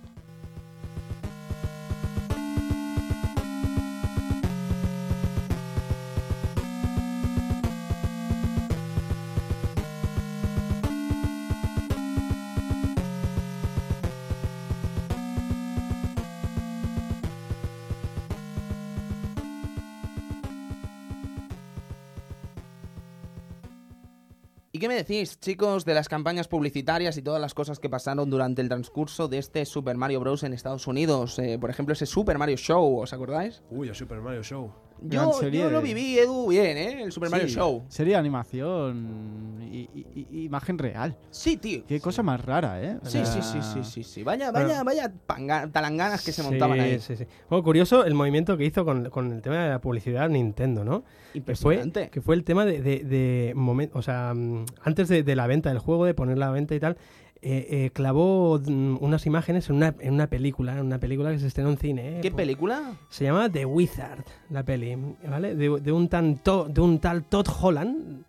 [24.78, 28.30] ¿Y qué me decís, chicos, de las campañas publicitarias y todas las cosas que pasaron
[28.30, 30.44] durante el transcurso de este Super Mario Bros.
[30.44, 31.36] en Estados Unidos?
[31.40, 33.60] Eh, por ejemplo, ese Super Mario Show, ¿os acordáis?
[33.70, 34.72] Uy, el Super Mario Show.
[35.02, 37.02] Yo, lo viví, Edu, bien, ¿eh?
[37.02, 37.84] El Super Mario Sí, Show.
[37.88, 41.16] Serie de animación y, y- y- imagen real.
[41.30, 41.82] Sí, tío.
[41.86, 42.98] Qué cosa más rara, ¿eh?
[43.04, 44.22] Sí, sí, sí, sí, sí, sí.
[44.22, 46.98] Vaya, vaya, vaya panga- talanganas que se montaban ahí.
[47.00, 47.24] Sí, sí.
[47.48, 51.04] Bueno, curioso el movimiento que hizo con, con el tema de la publicidad Nintendo, ¿no?
[51.32, 52.10] Que fue, Impresionante.
[52.10, 55.46] que fue el tema de, de, de momen- o sea, mm, antes de, de la
[55.46, 56.96] venta del juego, de poner la venta y tal,
[57.40, 61.38] eh, eh, clavó mm, unas imágenes en una, en una película, en una película que
[61.38, 62.18] se estrenó en cine.
[62.18, 62.94] eh, ¿Qué por- película?
[63.08, 64.96] Se llama The Wizard, la peli,
[65.28, 65.54] ¿vale?
[65.54, 68.24] De, de un, de un tal Todd Holland,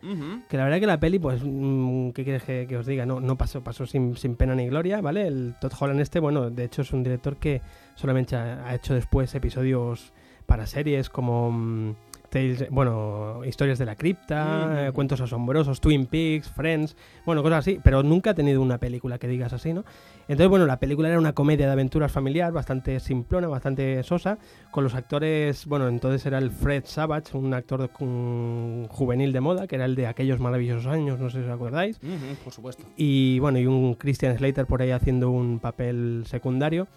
[0.48, 3.06] que la verdad que la peli, pues, mm, ¿qué quieres que, que os diga?
[3.06, 5.28] No, no pasó, pasó sin, sin pena ni gloria, ¿vale?
[5.28, 7.62] El Todd Holland este, bueno, de hecho es un director que
[7.95, 10.13] solamente ha, ha hecho después episodios
[10.45, 11.95] para series como...
[12.30, 14.78] mm, Tales- bueno, historias de la cripta, Mm.
[14.88, 19.18] eh, cuentos asombrosos, Twin Peaks, Friends, bueno, cosas así, pero nunca ha tenido una película
[19.18, 19.84] que digas así, ¿no?
[20.28, 24.38] Entonces, bueno, la película era una comedia de aventuras familiar, bastante simplona, bastante sosa,
[24.72, 29.39] con los actores, bueno, entonces era el Fred Savage, un actor de- un juvenil de
[29.42, 31.98] moda, que era el de aquellos maravillosos años, no sé si os acordáis.
[31.98, 32.84] Ujú, por supuesto.
[32.96, 36.88] Y bueno, y un Christian Slater por ahí haciendo un papel secundario.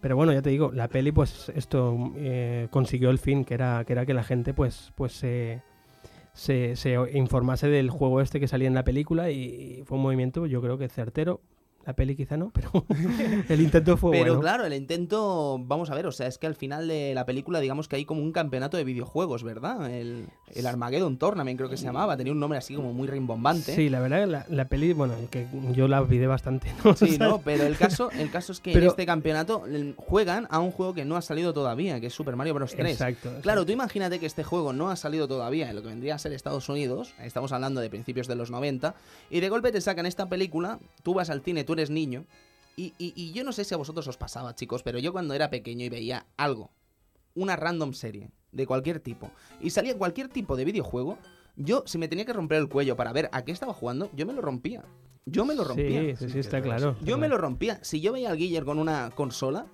[0.00, 3.84] Pero bueno, ya te digo, la peli, pues esto eh, consiguió el fin, que era,
[3.84, 5.62] que era que la gente, pues, pues se,
[6.32, 10.46] se, se informase del juego este que salía en la película y fue un movimiento,
[10.46, 11.40] yo creo que certero.
[11.86, 12.70] La peli quizá no, pero
[13.48, 14.40] el intento fue Pero bueno.
[14.40, 17.60] claro, el intento, vamos a ver, o sea, es que al final de la película,
[17.60, 19.88] digamos que hay como un campeonato de videojuegos, ¿verdad?
[19.94, 23.72] El, el Armageddon Tournament creo que se llamaba, tenía un nombre así como muy rimbombante.
[23.74, 26.96] Sí, la verdad, la, la peli, bueno, que yo la olvidé bastante, ¿no?
[26.96, 27.40] Sí, ¿no?
[27.42, 29.62] Pero el caso, el caso es que Pero- en este campeonato
[29.96, 32.74] juegan a un juego que no ha salido todavía, que es Super Mario Bros.
[32.74, 32.90] 3.
[32.90, 33.30] Exacto.
[33.42, 36.18] Claro, tú imagínate que este juego no ha salido todavía en lo que vendría a
[36.18, 38.96] ser Estados Unidos, estamos hablando de principios de los 90,
[39.30, 42.24] y de golpe te sacan esta película, tú vas al cine, tú eres niño,
[42.76, 45.34] y, y- y yo no sé si a vosotros os pasaba, chicos, pero yo cuando
[45.34, 46.70] era pequeño y veía algo,
[47.34, 51.18] una random serie, de cualquier tipo, y salía cualquier tipo de videojuego,
[51.56, 54.26] yo, si me tenía que romper el cuello para ver a qué estaba jugando, yo
[54.26, 54.84] me lo rompía.
[55.26, 56.00] Yo me lo rompía.
[56.16, 56.96] Sí, sí, sí, está claro.
[57.02, 57.80] Yo me lo rompía.
[57.82, 59.66] Si yo veía al Guiller con una consola,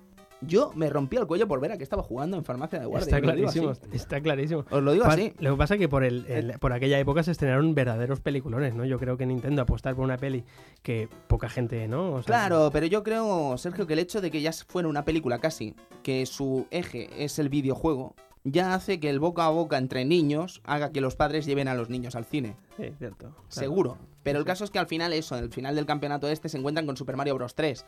[0.47, 3.05] yo me rompía el cuello por ver a qué estaba jugando en farmacia de guardia.
[3.05, 4.65] Está clarísimo, está clarísimo.
[4.69, 5.33] Os lo digo así.
[5.39, 8.75] Lo que pasa es que por, el, el- por aquella época se estrenaron verdaderos peliculones,
[8.75, 8.85] ¿no?
[8.85, 10.43] Yo creo que Nintendo apostar por una peli
[10.81, 12.13] que poca gente, ¿no?
[12.13, 15.05] O sea, Claro, pero yo creo, Sergio, que el hecho de que ya fuera una
[15.05, 19.77] película casi, que su eje es el videojuego, ya hace que el boca a boca
[19.77, 22.57] entre niños haga que los padres lleven a los niños al cine.
[22.75, 23.17] Sí, cierto.
[23.29, 23.35] claro.
[23.47, 23.97] Seguro.
[24.21, 26.57] Pero el caso es que al final eso, en el final del campeonato este, se
[26.57, 27.55] encuentran con Super Mario Bros.
[27.55, 27.85] 3.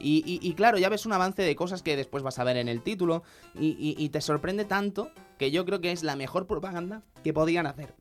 [0.00, 2.56] Y, y- y claro, ya ves un avance de cosas que después vas a ver
[2.56, 3.22] en el título
[3.58, 7.32] y, y- y te sorprende tanto que yo creo que es la mejor propaganda que
[7.32, 7.94] podían hacer.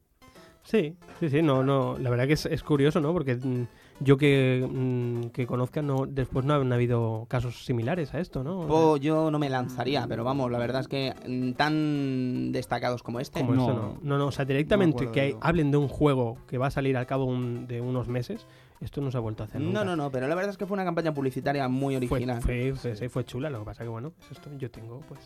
[0.63, 3.13] Sí, sí, sí, no, no, la verdad que es, es curioso, ¿no?
[3.13, 3.67] Porque mm,
[4.01, 8.59] yo que, mm, que conozca, no, después no han habido casos similares a esto, ¿no?
[8.67, 13.21] O yo no me lanzaría, pero vamos, la verdad es que mm, tan destacados como
[13.21, 13.39] este.
[13.39, 13.67] Como No.
[13.73, 13.97] no.
[14.01, 17.05] No, no, o sea, directamente que hablen de un juego que va a salir al
[17.07, 18.45] cabo un- de unos meses,
[18.79, 19.79] esto no se ha vuelto a hacer nunca.
[19.83, 22.41] No, no, no, pero la verdad es que fue una campaña publicitaria muy original.
[22.41, 25.19] fue, fue- sí, fue chula, lo que pasa que, bueno, es esto, yo tengo, pues,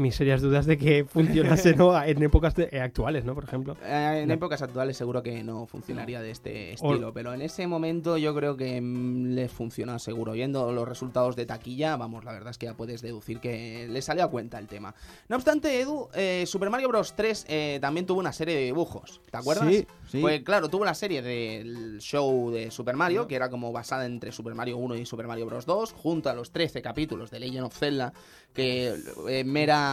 [0.00, 2.00] mis serias dudas de que funcionase, ¿no?
[2.02, 3.34] En épocas de- eh, actuales, ¿no?
[3.34, 3.76] Por ejemplo.
[3.84, 4.34] Eh, en No.
[4.34, 8.56] épocas actuales seguro que no funcionaría de este estilo, pero en ese momento yo creo
[8.56, 10.32] que mm, les funciona seguro.
[10.32, 14.02] Viendo los resultados de taquilla, vamos, la verdad es que ya puedes deducir que le
[14.02, 14.94] salió a cuenta el tema.
[15.28, 17.14] No obstante, Edu, eh, Super Mario Bros.
[17.14, 19.68] 3 eh, también tuvo una serie de dibujos, ¿te acuerdas?
[19.68, 20.20] Sí, sí.
[20.20, 24.32] Pues claro, tuvo la serie del show de Super Mario, que era como basada entre
[24.32, 25.66] Super Mario 1 y Super Mario Bros.
[25.66, 28.12] 2, junto a los 13 capítulos de Legend of Zelda,
[28.54, 28.94] que
[29.28, 29.44] eh,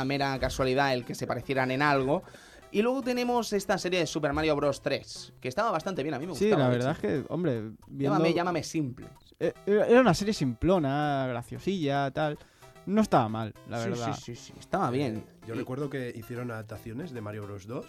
[0.06, 2.24] mera, mera casualidad el que se parecieran en algo.
[2.72, 4.82] Y luego tenemos esta serie de Super Mario Bros.
[4.82, 6.64] 3, que estaba bastante bien, a mí me Sí, gustaba.
[6.64, 7.08] la de verdad hecho.
[7.08, 8.16] es que, hombre, viendo...
[8.18, 9.08] Llámame, llámame simple.
[9.40, 12.38] Eh, Era una serie simplona, graciosilla, tal.
[12.86, 14.14] No estaba mal, la Sí, verdad.
[14.16, 15.24] Sí, sí, sí, estaba bien.
[15.48, 17.86] Yo Y- recuerdo que hicieron adaptaciones de Mario Bros 2,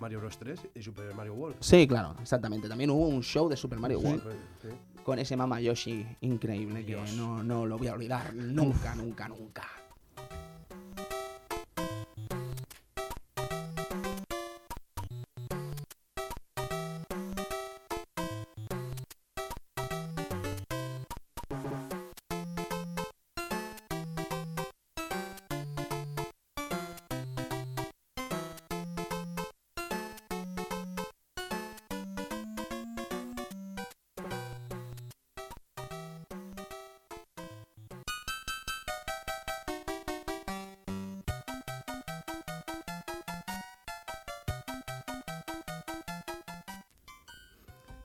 [0.00, 1.56] Mario Bros 3 y Super Mario World.
[1.60, 2.68] Sí, claro, exactamente.
[2.68, 4.22] También hubo un show de Super Mario Sí, World
[4.62, 4.68] sí.
[5.04, 7.12] con ese Mama Yoshi increíble que Dios.
[7.14, 9.68] no, no lo voy a olvidar nunca, nunca, nunca.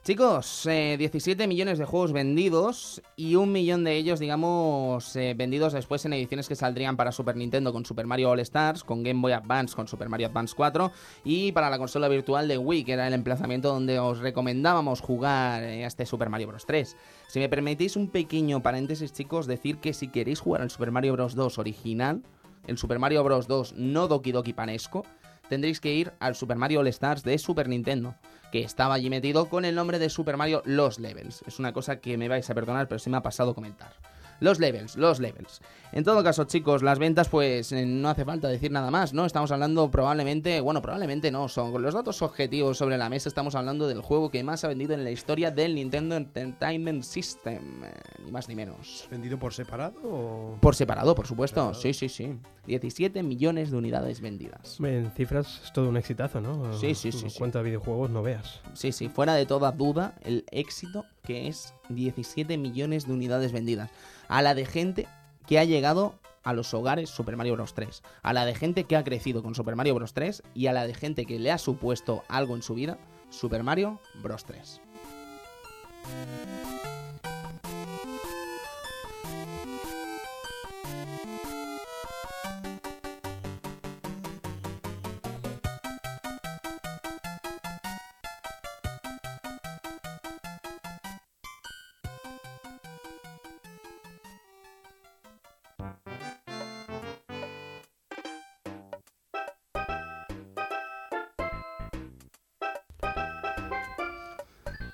[0.08, 5.74] Chicos, eh, 17 millones de juegos vendidos y un millón de ellos, digamos, eh, vendidos
[5.74, 9.20] después en ediciones que saldrían para Super Nintendo con Super Mario All Stars, con Game
[9.20, 10.92] Boy Advance con Super Mario Advance 4
[11.24, 15.62] y para la consola virtual de Wii, que era el emplazamiento donde os recomendábamos jugar
[15.62, 16.64] eh, a este Super Mario Bros.
[16.64, 16.96] 3.
[17.28, 21.12] Si me permitís un pequeño paréntesis, chicos, decir que si queréis jugar al Super Mario
[21.12, 21.34] Bros.
[21.34, 22.22] 2 original,
[22.66, 23.46] el Super Mario Bros.
[23.46, 25.04] 2 no Doki Doki Panesco,
[25.50, 28.14] tendréis que ir al Super Mario All Stars de Super Nintendo,
[28.50, 31.42] que estaba allí metido con el nombre de Super Mario Los Levels.
[31.46, 33.92] Es una cosa que me vais a perdonar, pero se me ha pasado comentar.
[34.40, 35.60] Los levels, los levels.
[35.90, 39.24] En todo caso, chicos, las ventas, pues eh, no hace falta decir nada más, ¿no?
[39.24, 43.88] Estamos hablando probablemente, bueno, probablemente no, son los datos objetivos sobre la mesa, estamos hablando
[43.88, 47.92] del juego que más ha vendido en la historia del Nintendo Entertainment System, eh,
[48.24, 49.08] ni más ni menos.
[49.10, 50.58] ¿Vendido por separado o...?
[50.60, 51.80] Por separado, por supuesto, Separado.
[51.80, 52.38] sí, sí, sí.
[52.66, 54.78] 17 millones de unidades vendidas.
[54.80, 56.70] En cifras es todo un exitazo, ¿no?
[56.74, 57.38] Sí, sí, sí, En sí.
[57.38, 58.60] cuanto a videojuegos, no veas.
[58.74, 63.90] Sí, sí, fuera de toda duda, el éxito que es 17 millones de unidades vendidas.
[64.28, 65.06] A la de gente
[65.46, 67.74] que ha llegado a los hogares Super Mario Bros.
[67.74, 68.02] 3.
[68.22, 70.14] A la de gente que ha crecido con Super Mario Bros.
[70.14, 72.96] 3 y a la de gente que le ha supuesto algo en su vida
[73.28, 74.46] Super Mario Bros.
[74.46, 74.80] 3.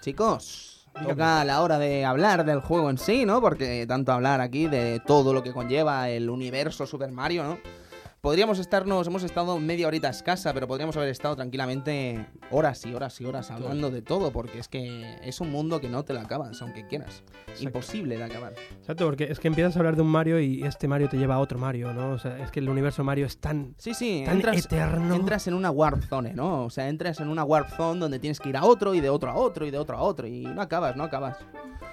[0.05, 3.41] Chicos, toca la hora de hablar del juego en sí, ¿no?
[3.41, 7.59] Porque tanto hablar aquí de todo lo que conlleva el universo Super Mario, ¿no?
[8.25, 13.21] Podríamos estarnos, hemos estado media horita escasa, pero podríamos haber estado tranquilamente horas y horas
[13.21, 16.21] y horas hablando de todo, porque es que es un mundo que no te lo
[16.21, 17.23] acabas, aunque quieras.
[17.61, 18.55] Imposible de acabar.
[18.81, 21.35] Exacto, porque es que empiezas a hablar de un Mario y este Mario te lleva
[21.35, 22.13] a otro Mario, ¿no?
[22.13, 25.15] O sea, es que el universo Mario es tan, Sí, sí, tan entras, eterno.
[25.15, 26.65] entras en una warp zone, ¿no?
[26.65, 29.11] O sea, entras en una warp zone donde tienes que ir a otro y de
[29.11, 31.37] otro a otro y de otro a otro y no acabas, no acabas.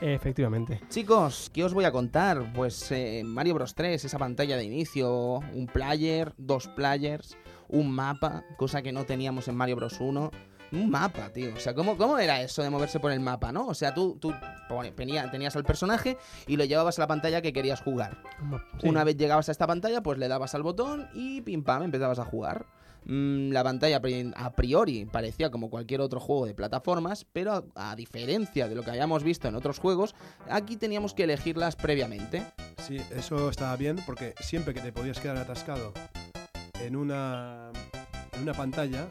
[0.02, 0.82] Efectivamente.
[0.90, 2.52] Chicos, ¿qué os voy a contar?
[2.54, 8.44] Pues eh, Mario Bros 3, esa pantalla de inicio, un player, dos players, un mapa,
[8.58, 10.32] cosa que no teníamos en Mario Bros 1.
[10.74, 11.54] Un mapa, tío.
[11.54, 13.68] O sea, ¿cómo, cómo era eso de moverse por el mapa, no?
[13.68, 14.34] O sea, tú, tú
[14.96, 18.18] tenías al personaje y lo llevabas a la pantalla que querías jugar.
[18.80, 18.88] Sí.
[18.88, 22.20] Una vez llegabas a esta pantalla, pues le dabas al botón y pim pam, empezabas
[22.20, 22.68] a jugar.
[23.06, 24.02] Mm, la pantalla
[24.36, 28.84] a priori parecía como cualquier otro juego de plataformas, pero a, a diferencia de lo
[28.84, 30.16] que hayamos visto en otros juegos,
[30.50, 32.44] aquí teníamos que elegirlas previamente.
[32.78, 35.94] Sí, eso estaba bien porque siempre que te podías quedar atascado
[36.80, 37.72] en una,
[38.34, 39.08] en una pantalla,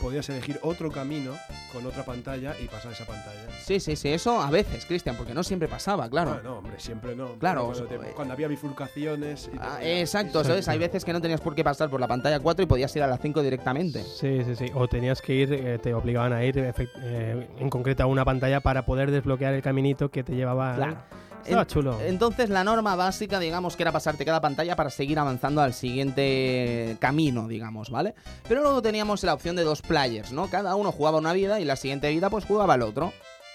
[0.00, 1.32] podías elegir otro camino
[1.72, 3.40] con otra pantalla y pasar esa pantalla.
[3.64, 6.36] Sí, sí, sí, eso a veces, Cristian, porque no siempre pasaba, claro.
[6.38, 7.34] Ah, no, hombre, siempre no.
[7.38, 8.12] Claro, Cuando, te- eh.
[8.16, 9.50] cuando había bifurcaciones.
[9.52, 10.66] y Ah, exacto, ¿sabes?
[10.68, 13.02] Hay veces que no tenías por qué pasar por la pantalla 4 y podías ir
[13.02, 14.02] a la 5 directamente.
[14.02, 14.66] Sí, sí, sí.
[14.74, 18.60] O tenías que ir, eh, te obligaban a ir eh, en concreto a una pantalla
[18.60, 20.74] para poder desbloquear el caminito que te llevaba.
[20.76, 20.96] Claro.
[21.44, 22.00] Estaba En- chulo.
[22.02, 26.96] Entonces la norma básica, digamos, que era pasarte cada pantalla para seguir avanzando al siguiente
[27.00, 28.14] camino, digamos, ¿vale?
[28.48, 30.48] Pero luego teníamos la opción de dos players, ¿no?
[30.48, 33.12] Cada uno jugaba una vida y la siguiente vida pues jugaba el otro.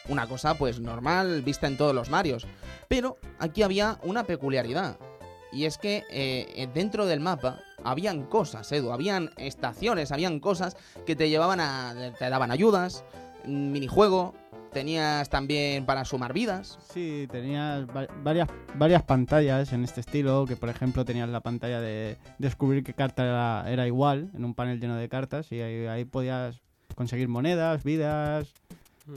[0.08, 2.46] Una cosa pues normal vista en todos los Marios.
[2.88, 4.98] Pero aquí había una peculiaridad.
[5.52, 11.16] Y es que eh, dentro del mapa habían cosas, Edu, habían estaciones, habían cosas que
[11.16, 12.14] te llevaban a...
[12.20, 13.06] te daban ayudas,
[13.46, 14.34] minijuego,
[14.76, 16.78] tenías también para sumar vidas.
[16.94, 21.80] Sí, tenías va- varias, varias pantallas en este estilo, que por ejemplo tenías la pantalla
[21.80, 26.04] de descubrir qué carta era, era igual, en un panel lleno de cartas, y ahí
[26.04, 26.60] podías
[26.94, 28.54] conseguir monedas, vidas,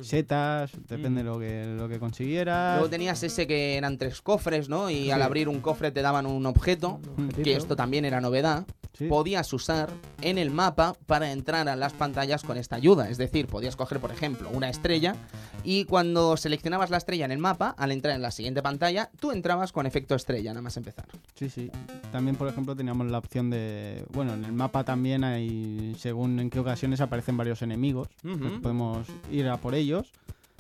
[0.03, 2.77] setas, depende de lo que, lo que consiguieras.
[2.77, 4.91] Luego tenías ese que eran tres cofres, ¿no?
[4.91, 8.67] Y al abrir un cofre te daban un objeto, Un que esto también era novedad.
[8.93, 9.07] Sí.
[9.07, 9.91] Podías usar
[10.23, 13.09] en el mapa para entrar a las pantallas con esta ayuda.
[13.09, 15.15] Es decir, podías coger, por ejemplo, una estrella
[15.63, 19.31] y cuando seleccionabas la estrella en el mapa, al entrar en la siguiente pantalla, tú
[19.31, 21.07] entrabas con efecto estrella, nada más empezar.
[21.35, 21.71] Sí, sí.
[22.11, 24.05] También, por ejemplo, teníamos la opción de...
[24.13, 28.09] Bueno, en el mapa también hay, según en qué ocasiones aparecen varios enemigos.
[28.23, 30.13] pues podemos ir a por ellos, ellos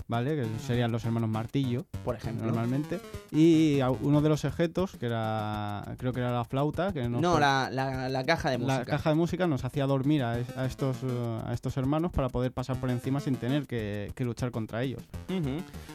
[0.08, 0.34] ¿vale?
[0.36, 2.46] Que serían los hermanos Martillo, Por ejemplo.
[2.46, 3.00] normalmente.
[3.30, 5.84] Y uno de los objetos, que era...
[5.98, 8.78] Creo que era la flauta, que nos No, la, la- la caja de música.
[8.80, 12.10] la caja de música nos hacía dormir a, es- a estos, eh, a estos hermanos
[12.10, 15.02] para poder pasar por encima sin tener que, que luchar contra ellos.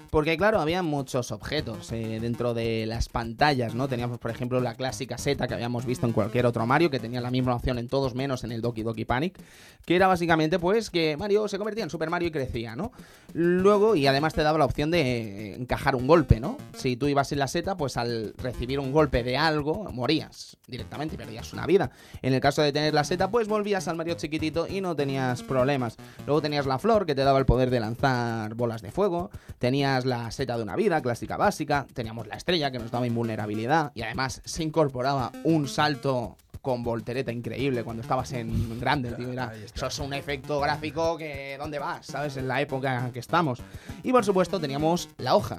[0.09, 3.87] Porque claro, había muchos objetos eh, dentro de las pantallas, ¿no?
[3.87, 7.19] Teníamos, por ejemplo, la clásica seta que habíamos visto en cualquier otro Mario, que tenía
[7.19, 9.39] la misma opción en todos menos en el Doki Doki Panic,
[9.85, 12.91] que era básicamente pues que Mario se convertía en Super Mario y crecía, ¿no?
[13.33, 16.57] Luego, y además te daba la opción de eh, encajar un golpe, ¿no?
[16.75, 21.15] Si tú ibas en la seta, pues al recibir un golpe de algo, morías directamente
[21.15, 21.91] y perdías una vida.
[22.21, 25.43] En el caso de tener la seta, pues volvías al Mario chiquitito y no tenías
[25.43, 25.97] problemas.
[26.25, 29.29] Luego tenías la flor, que te daba el poder de lanzar bolas de fuego.
[29.59, 31.87] Tenías la seta de una vida, clásica básica.
[31.93, 33.91] Teníamos la estrella, que nos daba invulnerabilidad.
[33.95, 39.33] Y además se incorporaba un salto con voltereta increíble cuando estabas en grande, tío.
[39.33, 41.57] Era, eso es un efecto gráfico que...
[41.59, 42.05] ¿Dónde vas?
[42.05, 42.37] ¿Sabes?
[42.37, 43.59] En la época que estamos.
[44.01, 45.57] Y por supuesto teníamos la hoja.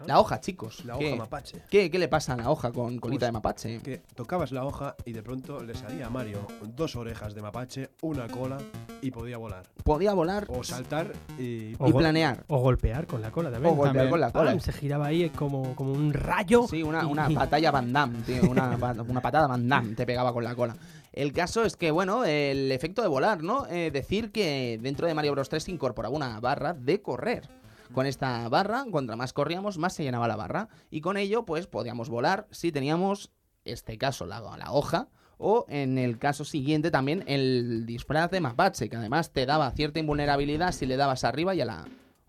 [0.00, 0.06] La hoja.
[0.06, 0.84] La hoja, chicos.
[0.84, 1.62] La ¿Qué, hoja mapache.
[1.70, 3.78] ¿Qué, qué le pasa a la hoja con colita Pues de mapache?
[3.80, 7.90] Que tocabas la hoja y de pronto le salía a Mario dos orejas de mapache,
[8.02, 8.58] una cola
[9.02, 9.64] y podía volar.
[9.84, 11.74] Podía volar O saltar y...
[11.78, 12.44] O y go- planear.
[12.48, 13.72] O golpear con la cola también.
[13.72, 14.10] O golpear también.
[14.10, 14.50] con la cola.
[14.52, 14.60] ¡Pam!
[14.60, 16.66] Se giraba ahí como, como un rayo.
[16.68, 18.42] Sí, una, y- una batalla Van Damme, tío.
[18.48, 18.76] Una,
[19.08, 20.76] una patada Van Damme te pegaba con la cola.
[21.12, 23.66] El caso es que, bueno, el efecto de volar, ¿no?
[23.66, 27.48] Eh, decir que dentro de Mario Bros 3 se incorporaba una barra de correr.
[27.92, 30.68] Con esta barra, cuanto más corríamos, más se llenaba la barra.
[30.90, 33.30] Y con ello, pues, podíamos volar si teníamos,
[33.64, 35.08] este caso, la, la hoja.
[35.38, 40.00] O en el caso siguiente también el disfraz de mapache, que además te daba cierta
[40.00, 41.84] invulnerabilidad si le dabas arriba y a la...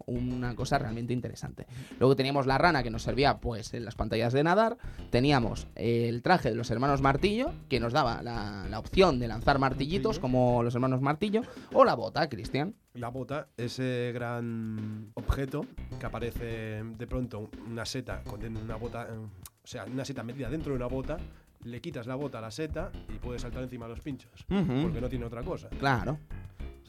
[0.05, 1.67] Una cosa realmente interesante.
[1.99, 4.77] Luego teníamos la rana que nos servía pues en las pantallas de nadar.
[5.11, 9.59] Teníamos el traje de los hermanos Martillo, que nos daba la, la opción de lanzar
[9.59, 11.41] martillitos como los hermanos Martillo.
[11.73, 12.75] O la bota, Cristian.
[12.99, 15.65] La bota, ese gran objeto
[15.97, 20.49] que aparece de pronto una seta con una bota, eh, o sea, una seta metida
[20.49, 21.17] dentro de una bota,
[21.63, 24.99] le quitas la bota a la seta y puedes saltar encima de los pinchos, porque
[24.99, 25.69] no tiene otra cosa.
[25.79, 26.19] Claro.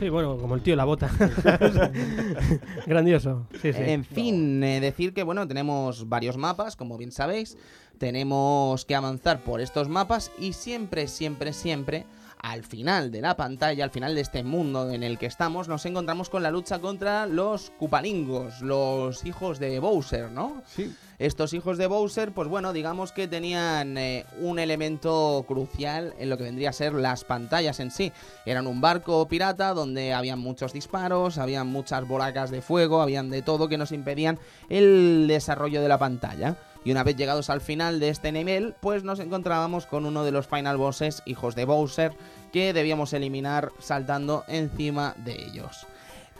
[0.01, 1.09] Sí, bueno, como el tío la bota.
[2.87, 3.47] Grandioso.
[3.63, 3.79] Sí, sí.
[3.81, 7.57] En fin, eh, decir que bueno, tenemos varios mapas, como bien sabéis.
[7.99, 12.07] Tenemos que avanzar por estos mapas y siempre, siempre, siempre
[12.43, 15.85] al final de la pantalla, al final de este mundo en el que estamos, nos
[15.87, 20.63] encontramos con la lucha contra los Cupalingos, los hijos de Bowser, ¿no?
[20.67, 20.95] Sí.
[21.19, 26.39] Estos hijos de Bowser, pues bueno, digamos que tenían eh, un elemento crucial en lo
[26.39, 28.11] que vendría a ser las pantallas en sí.
[28.47, 33.43] Eran un barco pirata donde habían muchos disparos, habían muchas bolacas de fuego, habían de
[33.43, 34.39] todo que nos impedían
[34.71, 36.57] el desarrollo de la pantalla.
[36.85, 40.33] Y una vez llegados al final de este nivel, pues nos encontrábamos con uno de
[40.33, 42.13] los final bosses, hijos de Bowser,
[42.53, 45.87] que debíamos eliminar saltando encima de ellos.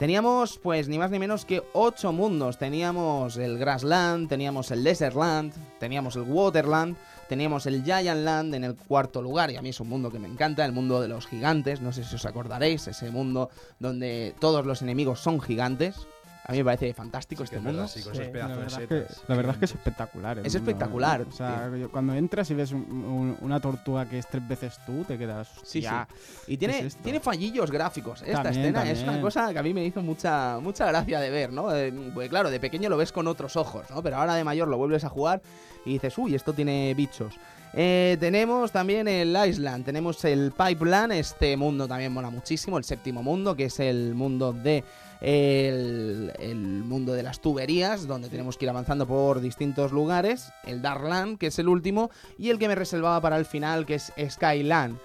[0.01, 2.57] Teníamos, pues, ni más ni menos que ocho mundos.
[2.57, 6.97] Teníamos el Grassland, teníamos el Desertland, teníamos el Waterland,
[7.29, 9.51] teníamos el Giant Land en el cuarto lugar.
[9.51, 11.81] Y a mí es un mundo que me encanta, el mundo de los gigantes.
[11.81, 16.07] No sé si os acordaréis, ese mundo donde todos los enemigos son gigantes.
[16.43, 17.87] A mí me parece fantástico este verdad, mundo.
[17.87, 19.23] sí, con Sí, esos La pedazos de verdad, es que, setas.
[19.29, 20.37] la verdad es que es espectacular.
[20.39, 21.25] Es mundo, espectacular, ¿eh?
[21.29, 25.03] O sea, cuando entras y ves un- un- una tortuga que es tres veces tú,
[25.03, 25.47] te quedas.
[25.63, 26.07] Sí, "Hostia".
[26.47, 28.21] Y tiene, es tiene fallillos gráficos.
[28.23, 31.29] Esta También, escena es una cosa que a mí me hizo mucha, mucha gracia de
[31.29, 31.73] ver, ¿no?
[31.75, 34.01] Eh, Pues claro, de pequeño lo ves con otros ojos, ¿no?
[34.01, 35.41] Pero ahora de mayor lo vuelves a jugar
[35.85, 37.35] y dices, uy, esto tiene bichos.
[37.73, 43.23] Eh, tenemos también el Island, tenemos el Pipeline, este mundo también mola muchísimo, el séptimo
[43.23, 44.83] mundo, que es el mundo de
[45.21, 50.81] el, el mundo de las tuberías, donde tenemos que ir avanzando por distintos lugares, el
[50.81, 54.11] Darkland, que es el último, y el que me reservaba para el final, que es
[54.29, 54.97] Skyland.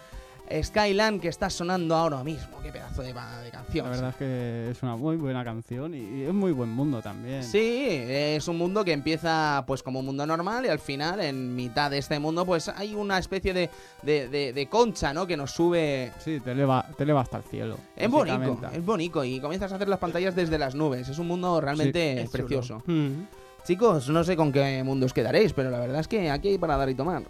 [0.62, 3.12] Skyland que está sonando ahora mismo, qué pedazo de,
[3.50, 3.86] canción.
[3.86, 7.02] La verdad es que es una muy buena canción y, y es muy buen mundo
[7.02, 7.42] también.
[7.42, 11.54] Sí, es un mundo que empieza pues como un mundo normal y al final, en
[11.54, 13.70] mitad de este mundo, pues hay una especie de,
[14.02, 15.26] de, de- de concha, ¿no?
[15.26, 16.12] Que nos sube...
[16.18, 17.76] Sí, te eleva, te eleva hasta el cielo.
[17.96, 21.08] Es bonito, es bonito y comienzas a hacer las pantallas desde las nubes.
[21.08, 22.82] Es un mundo realmente precioso.
[22.86, 23.22] Mm.
[23.66, 26.58] Chicos, no sé con qué mundo os quedaréis, pero la verdad es que aquí hay
[26.58, 27.22] para dar y tomar.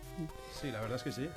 [0.61, 1.29] Sí, la verdad es que sí.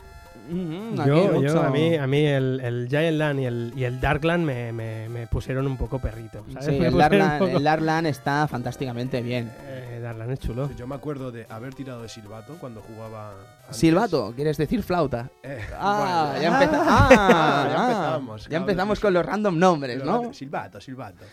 [1.05, 4.45] Yo, yo, a mí, a mí el, el Giant Land y el, y el Darkland
[4.45, 6.43] me, me, me pusieron un poco perrito.
[6.53, 6.65] ¿sabes?
[6.65, 9.51] Sí, Me el Darkland, poco- el Darkland está fantásticamente bien.
[9.65, 10.69] Eh, Darkland es chulo.
[10.77, 13.31] Yo me acuerdo de haber tirado de silbato cuando jugaba.
[13.65, 13.77] antes.
[13.77, 15.29] Silbato, ¿quieres decir flauta?
[15.43, 16.41] Eh, Ah, bueno.
[16.41, 20.33] ya, empeza- ah, Ya ah, empezamos, ya empezamos con los random nombres, ¿no?
[20.33, 21.25] Silbato, silbato.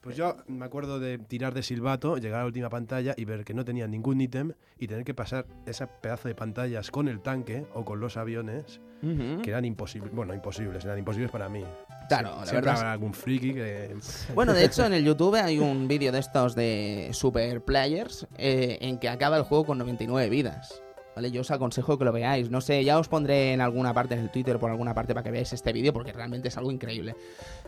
[0.00, 3.44] Pues yo me acuerdo de tirar de silbato, llegar a la última pantalla y ver
[3.44, 7.20] que no tenía ningún ítem y tener que pasar ese pedazo de pantallas con el
[7.20, 10.12] tanque o con los aviones que eran imposibles.
[10.14, 11.64] Bueno, imposibles, eran imposibles para mí.
[12.08, 13.94] Claro, Sie- la siempre verdad habrá algún friki que.
[14.34, 18.78] Bueno, de hecho, en el YouTube hay un vídeo de estos de Super Players eh,
[18.80, 20.82] en que acaba el juego con 99 vidas.
[21.16, 21.30] ¿Vale?
[21.30, 22.50] Yo os aconsejo que lo veáis.
[22.50, 25.12] No sé, ya os pondré en alguna parte, en el Twitter o por alguna parte
[25.14, 27.16] para que veáis este vídeo porque realmente es algo increíble.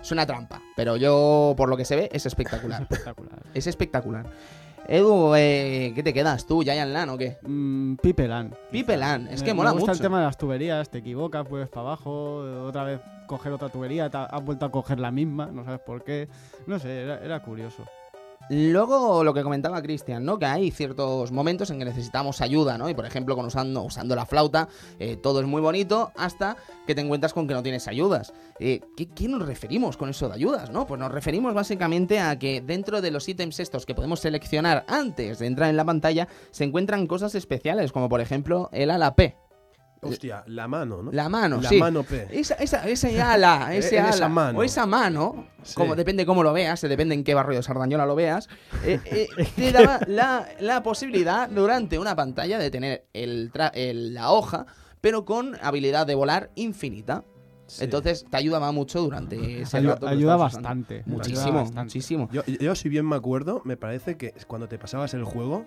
[0.01, 2.87] Es una trampa, pero yo, por lo que se ve, es Es espectacular.
[3.55, 4.27] es espectacular.
[4.89, 7.39] Edu, eh, ¿qué te quedas tú, Giant Lan o qué?
[7.43, 8.55] Mm, Pipeland.
[8.73, 9.93] Pipeland, es Me- que me mola gusta mucho.
[9.93, 14.11] el tema de las tuberías, te equivocas, puedes para abajo, otra vez coger otra tubería,
[14.11, 16.29] te ha- has vuelto a coger la misma, no sabes por qué.
[16.67, 17.85] No sé, era, era curioso.
[18.49, 20.39] Luego lo que comentaba Cristian, ¿no?
[20.39, 22.89] Que hay ciertos momentos en que necesitamos ayuda, ¿no?
[22.89, 24.69] Y por ejemplo, con usando, usando la flauta,
[24.99, 28.33] eh, todo es muy bonito hasta que te encuentras con que no tienes ayudas.
[28.59, 30.87] Eh, ¿qué, qué nos referimos con eso de ayudas, no?
[30.87, 35.39] Pues nos referimos básicamente a que dentro de los ítems estos que podemos seleccionar antes
[35.39, 39.42] de entrar en la pantalla, se encuentran cosas especiales, como por ejemplo el ala P.
[40.05, 41.13] Hostia, la mano, ¿no?
[41.13, 41.79] La mano, La sí.
[41.79, 42.27] mano P.
[42.31, 44.59] Esa, esa, esa ala, ese ala, esa mano.
[44.59, 45.75] o esa mano, Sí.
[45.75, 48.49] como depende cómo lo veas, eh, depende en qué barrio de Sardañola lo veas,
[48.85, 54.13] eh, eh, te daba la, la posibilidad durante una pantalla de tener el tra- el-
[54.15, 54.67] la hoja,
[55.01, 57.23] pero con habilidad de volar infinita.
[57.73, 57.85] Sí.
[57.85, 60.97] Entonces te ayudaba mucho durante ese Ayu- rato ayuda bastante.
[60.97, 61.81] ayuda Muchísimo, bastante.
[61.85, 62.29] muchísimo.
[62.33, 65.65] Yo, yo, si bien me acuerdo, me parece que cuando te pasabas el juego,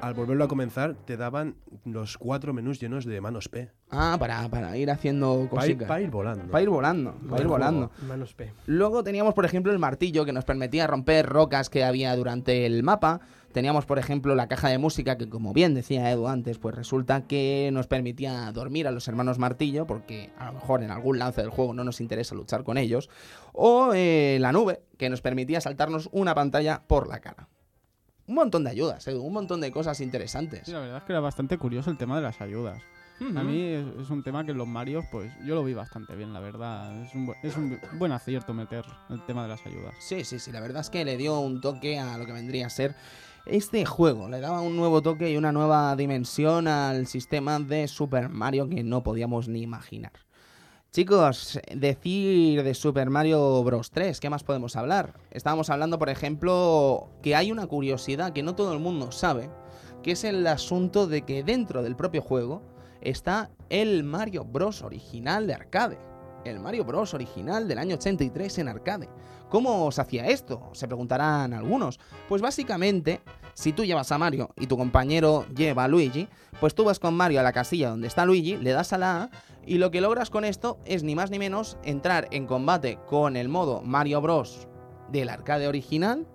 [0.00, 3.70] al volverlo a comenzar, te daban los cuatro menús llenos de manos P.
[3.90, 5.88] Ah, para, para ir haciendo Para ir, cositas.
[5.88, 6.46] pa' ir volando.
[6.50, 7.90] Para ir volando, para ir volando.
[8.08, 8.52] Manos P.
[8.66, 12.82] Luego teníamos, por ejemplo, el martillo que nos permitía romper rocas que había durante el
[12.82, 13.20] mapa.
[13.52, 17.26] Teníamos, por ejemplo, la caja de música que, como bien decía Edu antes, pues resulta
[17.26, 21.40] que nos permitía dormir a los hermanos martillo, porque a lo mejor en algún lance
[21.42, 23.10] del juego no nos interesa luchar con ellos.
[23.52, 27.48] O eh, la nube, que nos permitía saltarnos una pantalla por la cara.
[28.26, 30.62] Un montón de ayudas, Edu, un montón de cosas interesantes.
[30.64, 32.80] Sí, la verdad es que era bastante curioso el tema de las ayudas.
[33.36, 36.16] A mí es, es un tema que en los Marios, pues yo lo vi bastante
[36.16, 37.04] bien, la verdad.
[37.04, 39.94] Es un, bu- es un bu- buen acierto meter el tema de las ayudas.
[40.00, 42.66] Sí, sí, sí, la verdad es que le dio un toque a lo que vendría
[42.66, 42.96] a ser
[43.46, 44.28] este juego.
[44.28, 48.82] Le daba un nuevo toque y una nueva dimensión al sistema de Super Mario que
[48.82, 50.12] no podíamos ni imaginar.
[50.92, 53.90] Chicos, decir de Super Mario Bros.
[53.90, 55.14] 3, ¿qué más podemos hablar?
[55.30, 59.48] Estábamos hablando, por ejemplo, que hay una curiosidad que no todo el mundo sabe,
[60.02, 62.62] que es el asunto de que dentro del propio juego
[63.00, 64.82] está el Mario Bros.
[64.82, 65.98] original de arcade.
[66.44, 67.14] El Mario Bros.
[67.14, 69.08] original del año 83 en arcade.
[69.52, 70.70] ¿Cómo se hacía esto?
[70.72, 72.00] Se preguntarán algunos.
[72.26, 73.20] Pues básicamente,
[73.52, 76.26] si tú llevas a Mario y tu compañero lleva a Luigi,
[76.58, 79.24] pues tú vas con Mario a la casilla donde está Luigi, le das a la
[79.24, 79.30] A
[79.66, 83.36] y lo que logras con esto es ni más ni menos entrar en combate con
[83.36, 84.68] el modo Mario Bros.
[85.10, 86.26] del arcade original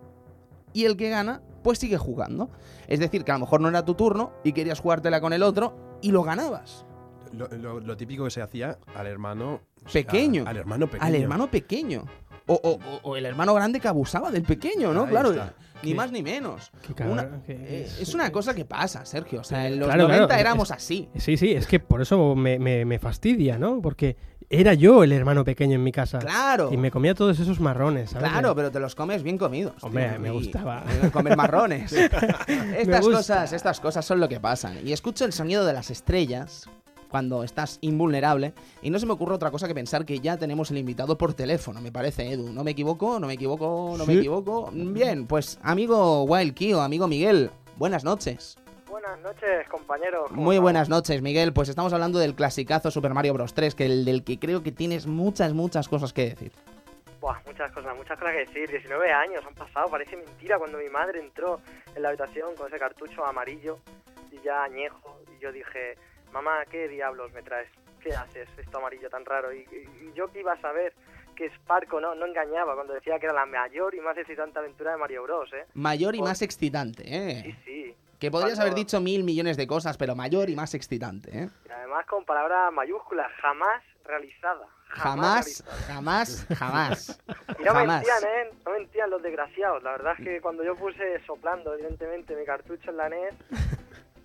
[0.73, 2.51] y el que gana pues sigue jugando.
[2.87, 5.41] Es decir, que a lo mejor no era tu turno y querías jugártela con el
[5.41, 6.85] otro y lo ganabas.
[7.33, 9.61] Lo, lo- lo típico que se hacía al hermano.
[9.91, 10.43] Pequeño.
[10.47, 11.03] Al, hermano pequeño.
[11.07, 12.05] Al hermano pequeño.
[12.47, 15.03] O, o- o- o el hermano grande que abusaba del pequeño, ¿no?
[15.03, 15.53] Ahí claro, está.
[15.83, 16.71] ni Qué- más ni menos.
[16.85, 19.41] Qué cabrón, Una- que eh, es- una cosa que pasa, Sergio.
[19.41, 21.09] O sea, en los Claro, 90 claro, éramos así.
[21.17, 23.81] Sí, sí, es que por eso me, me- me fastidia, ¿no?
[23.81, 24.15] Porque
[24.49, 26.19] era yo el hermano pequeño en mi casa.
[26.19, 26.69] Claro.
[26.71, 28.29] Y me comía todos esos marrones, ¿sabes?
[28.31, 29.75] Claro, pero te los comes bien comidos.
[29.83, 30.85] Hombre, me y- gustaba.
[31.05, 31.91] y Comer marrones.
[32.47, 33.17] estas gusta.
[33.17, 34.77] cosas, estas cosas son lo que pasan.
[34.87, 36.69] Y escucho el sonido de las estrellas
[37.09, 40.71] cuando estás invulnerable y no se me ocurre otra cosa que pensar que ya tenemos
[40.71, 42.51] el invitado por teléfono, me parece, Edu.
[42.51, 43.19] ¿No me equivoco?
[43.19, 43.95] ¿No me equivoco?
[43.97, 44.19] ¿No me Sí.
[44.19, 44.69] equivoco?
[44.73, 48.57] Bien, pues amigo Wild Kio, amigo Miguel, buenas noches.
[48.89, 50.25] Buenas noches, compañeros.
[50.29, 51.53] ¿Cómo Muy buenas noches, Miguel.
[51.53, 53.53] Pues estamos hablando del clasicazo Super Mario Bros.
[53.53, 56.51] 3, que el del que creo que tienes muchas, muchas cosas que decir.
[57.21, 58.69] Buah, muchas cosas, muchas cosas que decir.
[58.69, 61.59] 19 años han pasado, parece mentira cuando mi madre entró
[61.95, 63.77] en la habitación con ese cartucho amarillo
[64.31, 65.19] y ya añejo.
[65.37, 65.95] Y yo dije,
[66.31, 67.69] mamá, ¿qué diablos me traes?
[68.01, 69.53] ¿Qué haces esto amarillo tan raro?
[69.53, 70.93] Y, y- y yo que iba a saber
[71.35, 74.91] que Sparko no, no engañaba cuando decía que era la mayor y más excitante aventura
[74.91, 75.65] de Mario Bros, ¿eh?
[75.73, 77.55] Mayor y más excitante, Sí, ¿eh?
[77.65, 77.95] sí.
[78.19, 81.49] Que podrías Cuando- haber dicho mil millones de cosas, pero mayor y más excitante, ¿eh?
[81.67, 84.65] Y además con palabras mayúsculas, jamás realizada.
[84.89, 85.93] Jamás, realizada.
[85.93, 87.23] jamás, jamás.
[87.59, 88.03] Y no Jamás.
[88.07, 88.49] mentían, ¿eh?
[88.65, 89.83] No mentían los desgraciados.
[89.83, 93.35] La verdad es que cuando yo puse soplando, evidentemente, mi cartucho en la NES,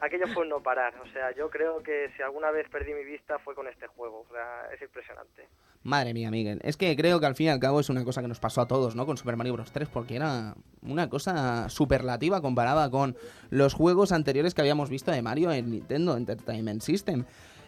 [0.02, 0.94] aquello fue un no parar.
[1.02, 4.26] O sea, yo creo que si alguna vez perdí mi vista fue con este juego.
[4.28, 5.48] O sea, es impresionante.
[5.84, 6.60] Madre mía, Miguel.
[6.62, 8.60] Es que creo que al fin y al cabo es una cosa que nos pasó
[8.60, 9.06] a todos, ¿no?
[9.06, 9.72] Con Super Mario Bros.
[9.72, 13.16] 3, porque era una cosa superlativa comparada con
[13.50, 17.24] los juegos anteriores que habíamos visto de Mario en Nintendo Entertainment System.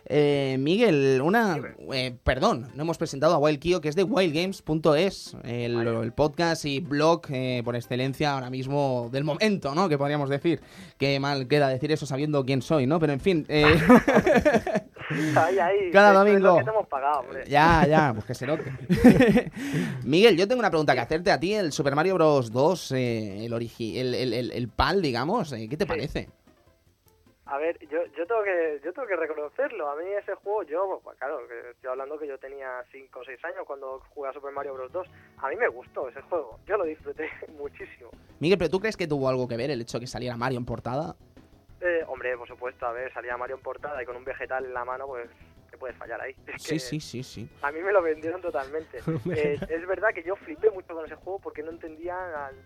[0.06, 1.58] Eh, Miguel, una.
[1.92, 6.64] eh, perdón, no hemos presentado a Wild Kio, que es de wildgames.es, el, el podcast
[6.66, 9.88] y blog eh, por excelencia ahora mismo del momento, ¿no?
[9.88, 10.60] Que podríamos decir.
[10.98, 13.00] Qué mal queda decir eso sabiendo quién soy, ¿no?
[13.00, 13.46] Pero en fin.
[13.48, 13.64] eh,
[15.36, 15.76] Ahí, ahí.
[15.92, 16.18] Cada es lo
[16.54, 16.58] domingo.
[16.82, 17.24] que pagado.
[17.46, 18.64] Ya, ya, pues que se note.
[20.04, 21.54] Miguel, yo tengo una pregunta que hacerte a ti.
[21.54, 22.50] El Super Mario Bros.
[22.52, 25.88] 2, eh, el, origi el, el, el- el PAL, digamos, ¿qué te Sí.
[25.88, 26.28] parece?
[27.46, 29.90] A ver, yo, yo tengo que yo tengo que reconocerlo.
[29.90, 31.40] A mí ese juego, yo, pues, claro,
[31.70, 34.90] estoy hablando que yo tenía 5 o 6 años cuando jugué a Super Mario Bros.
[34.92, 35.06] 2.
[35.38, 36.58] A mí me gustó ese juego.
[36.66, 37.28] Yo lo disfruté
[37.58, 38.10] muchísimo.
[38.40, 40.58] Miguel, ¿pero tú crees que tuvo algo que ver el hecho de que saliera Mario
[40.58, 41.16] en portada?
[41.82, 44.72] Eh, hombre, por supuesto, a ver, salía Mario en portada y con un vegetal en
[44.72, 45.28] la mano, pues,
[45.74, 46.34] ¿qué puedes fallar ahí?
[46.54, 47.48] Es Sí, que sí, sí, sí.
[47.62, 48.98] A mí me lo vendieron totalmente.
[49.34, 52.14] Eh, es verdad que yo flipé mucho con ese juego porque no entendía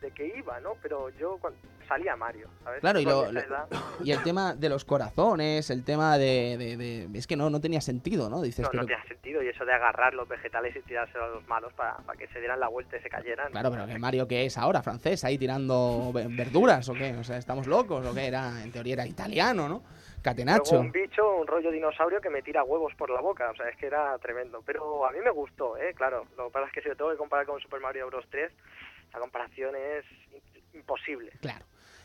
[0.02, 0.72] de qué iba, ¿no?
[0.82, 2.80] Pero yo cuando salía Mario, ¿sabes?
[2.80, 3.28] Claro, y lo-
[4.04, 6.56] Y el tema de los corazones, el tema de...
[6.58, 8.42] de- de- es que no, no tenía sentido, ¿no?
[8.42, 8.82] Dices, No, pero...
[8.82, 9.42] no tenía sentido.
[9.42, 12.38] Y eso de agarrar los vegetales y tirárselos a los malos para, para que se
[12.40, 13.50] dieran la vuelta y se cayeran.
[13.52, 17.24] Claro, pero que Mario que es ahora, francés, ahí tirando ve- verduras o qué, o
[17.24, 19.82] sea, estamos locos o qué, era, en teoría era italiano, ¿no?
[20.18, 20.80] Luego Catenacho.
[20.80, 23.50] un bicho, un rollo dinosaurio que me tira huevos por la boca.
[23.50, 24.62] O sea, es que era tremendo.
[24.64, 25.94] Pero a mí me gustó, ¿eh?
[25.94, 26.26] Claro.
[26.36, 28.24] Lo que pasa es que si lo tengo que comparar con Super Mario Bros.
[28.30, 28.52] 3,
[29.12, 30.04] la comparación es
[30.74, 31.32] imposible.
[31.40, 31.64] Claro.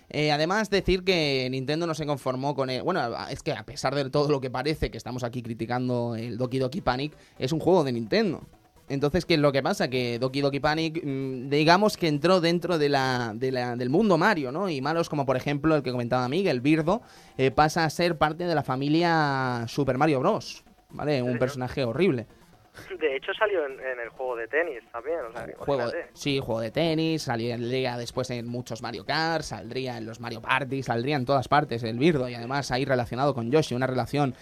[0.10, 2.84] Eh, además, decir que Nintendo no se conformó con el.
[2.84, 6.38] Bueno, es que a pesar de todo lo que parece que estamos aquí criticando el
[6.38, 8.42] Doki Doki Panic, es un juego de Nintendo.
[8.90, 9.90] Entonces, ¿qué es lo que pasa?
[9.90, 14.18] Que Doki Doki Panic, mm, digamos que entró dentro de la, de la- del mundo
[14.18, 14.70] Mario, ¿no?
[14.70, 17.02] Y malos como, por ejemplo, el que comentaba Miguel, Birdo,
[17.38, 20.64] eh, pasa a ser parte de la familia Super Mario Bros.
[20.90, 21.24] ¿Vale?
[21.24, 22.28] Un personaje horrible.
[23.00, 25.18] De hecho, salió en, en el juego de tenis también.
[25.28, 26.10] O sea, Juego, imagínate.
[26.14, 30.84] sí, juego de tenis, saldría después en muchos Mario Kart, saldría en los Mario Party,
[30.84, 34.36] saldría en todas partes el Birdo y además ahí relacionado con Yoshi, una relación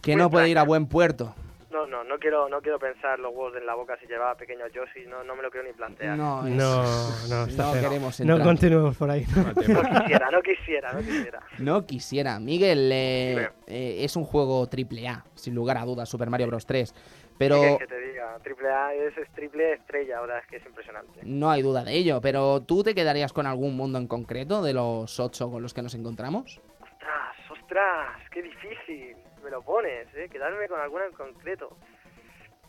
[0.00, 1.34] que Muy no puede ir a buen puerto.
[1.70, 4.72] No, no, no quiero, no quiero pensar los huevos en la boca si llevaba pequeños
[4.72, 6.16] Yoshi, no, no me lo quiero ni plantear.
[6.18, 6.82] No, es- No,
[7.28, 7.82] no, está no feo.
[7.82, 8.48] queremos No entrar.
[8.48, 9.24] continuemos por ahí.
[9.34, 11.40] No quisiera, no quisiera, no quisiera.
[11.58, 12.40] No quisiera.
[12.40, 16.66] Miguel, eh, eh, es un juego triple A, sin lugar a dudas, Super Mario Bros.
[16.66, 16.92] 3.
[16.92, 16.98] ¿Qué
[17.38, 18.36] Pero que te diga?
[18.42, 21.20] Triple A es, es triple estrella, ahora es que es impresionante.
[21.22, 22.20] no hay duda de ello.
[22.20, 25.82] Pero ¿tú te quedarías con algún mundo en concreto de los ocho con los que
[25.82, 26.60] nos encontramos?
[26.82, 29.16] Ostras, ostras, qué difícil.
[29.50, 30.28] Me lo pones, ¿eh?
[30.30, 31.76] Quedarme con alguna en concreto.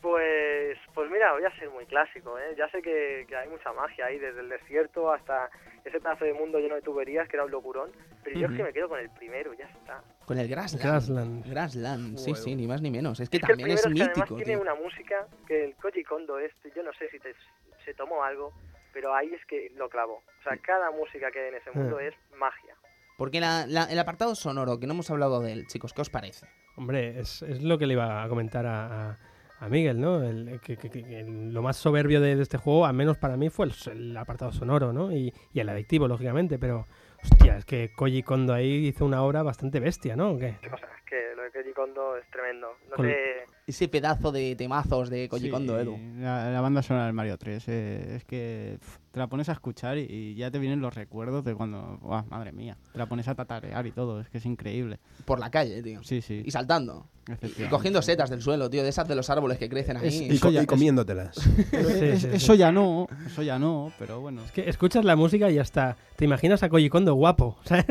[0.02, 2.56] Pues, pues mira, voy a ser muy clásico, ¿eh?
[2.58, 5.48] Ya sé que, que hay mucha magia ahí, desde el desierto hasta
[5.86, 7.92] ese pedazo de mundo lleno de tuberías que era un locurón.
[8.24, 10.02] Pero yo es que me quedo con el primero, ya está.
[10.26, 10.84] Con el Grassland.
[10.84, 11.46] Grassland.
[11.52, 13.20] Grassland, sí, sí, ni más ni menos.
[13.20, 14.62] Es que Es que el también es primero es que mítico, además tiene tío.
[14.62, 17.36] una música que el Koji Kondo este, yo no sé si te-
[17.86, 18.54] se tomó algo,
[18.92, 20.16] pero ahí es que lo clavó.
[20.40, 22.08] O sea, cada música que hay en ese mundo Eh.
[22.08, 22.74] es magia.
[23.22, 26.10] Porque la- la- el apartado sonoro, que no hemos hablado de él, chicos, ¿qué os
[26.10, 26.48] parece?
[26.76, 29.20] Hombre, es, es lo que le iba a comentar a, a-
[29.60, 30.24] a Miguel, ¿no?
[30.24, 33.52] El- que, que- que- lo más soberbio de, de este juego, al menos para mí,
[33.52, 35.12] fue el, el apartado sonoro, ¿no?
[35.12, 36.88] Y, y el adictivo, lógicamente, pero...
[37.24, 40.32] Hostia, es que Koji Kondo ahí hizo una obra bastante bestia, ¿no?
[40.32, 40.56] ¿O qué?
[40.74, 42.70] O sea, es que lo de Koji Kondo es tremendo.
[42.90, 43.16] No Con- sé,
[43.68, 45.96] Ese pedazo de temazos de Koji Sí, Kondo, Edu.
[46.18, 48.80] La, la banda sonora del Mario 3 eh, es que
[49.12, 52.24] te la pones a escuchar y, y ya te vienen los recuerdos de cuando, ¡buah,
[52.30, 52.78] madre mía!
[52.94, 55.00] Te la pones a tatarear y todo, es que es increíble.
[55.26, 56.02] Por la calle, tío.
[56.04, 56.42] Sí, sí.
[56.46, 57.08] Y saltando.
[57.60, 60.08] Y cogiendo setas del suelo, tío, de esas de los árboles que crecen ahí.
[60.08, 61.36] Es- Y, Eso co- ya y comiéndotelas.
[61.36, 62.36] Sí, es- sí, sí.
[62.36, 64.44] Eso ya no, eso ya no, pero bueno.
[64.44, 67.86] Es que escuchas la música y hasta te imaginas a Koji Kondo guapo, ¿sabes?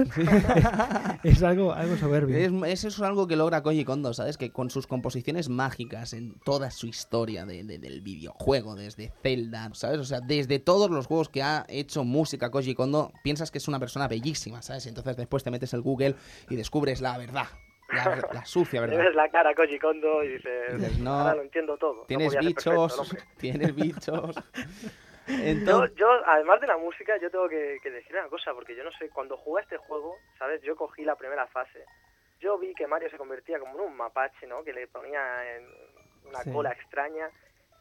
[1.22, 2.36] es algo, algo soberbio.
[2.36, 4.36] Es, eso es algo que logra Koji Kondo, ¿sabes?
[4.36, 9.70] Que con sus composiciones mágicas en toda su historia de- de- del videojuego, desde Zelda,
[9.74, 10.00] ¿sabes?
[10.00, 13.66] O sea, desde todos los juegos que ha hecho música Koji Kondo, piensas que es
[13.66, 14.86] una persona bellísima, ¿sabes?
[14.86, 16.14] Entonces después te metes el Google
[16.48, 17.46] y descubres la verdad,
[17.92, 18.98] la, la sucia verdad.
[18.98, 21.94] ves la cara Koji Kondo y dices, Dices, no, ahora lo entiendo todo.
[21.96, 23.22] No Tienes perfecto, bichos, hombre.
[23.38, 24.36] tienes bichos.
[25.26, 28.74] Yo, Entonces, yo, además de la música, yo tengo que, que decir una cosa, porque
[28.74, 30.60] yo no sé, cuando jugué a este juego, ¿sabes?
[30.62, 31.84] Yo cogí la primera fase.
[32.40, 34.64] Yo vi que Mario se convertía como en un mapache, ¿no?
[34.64, 35.20] Que le ponía
[35.56, 35.66] en
[36.26, 36.50] una Sí.
[36.50, 37.28] cola extraña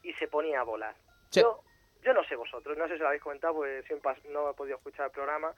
[0.04, 0.94] y se ponía a volar.
[1.32, 1.42] Sí.
[1.42, 1.62] Yo,
[2.04, 4.78] yo no sé vosotros, no sé si lo habéis comentado, porque siempre no he podido
[4.78, 5.54] escuchar el programa,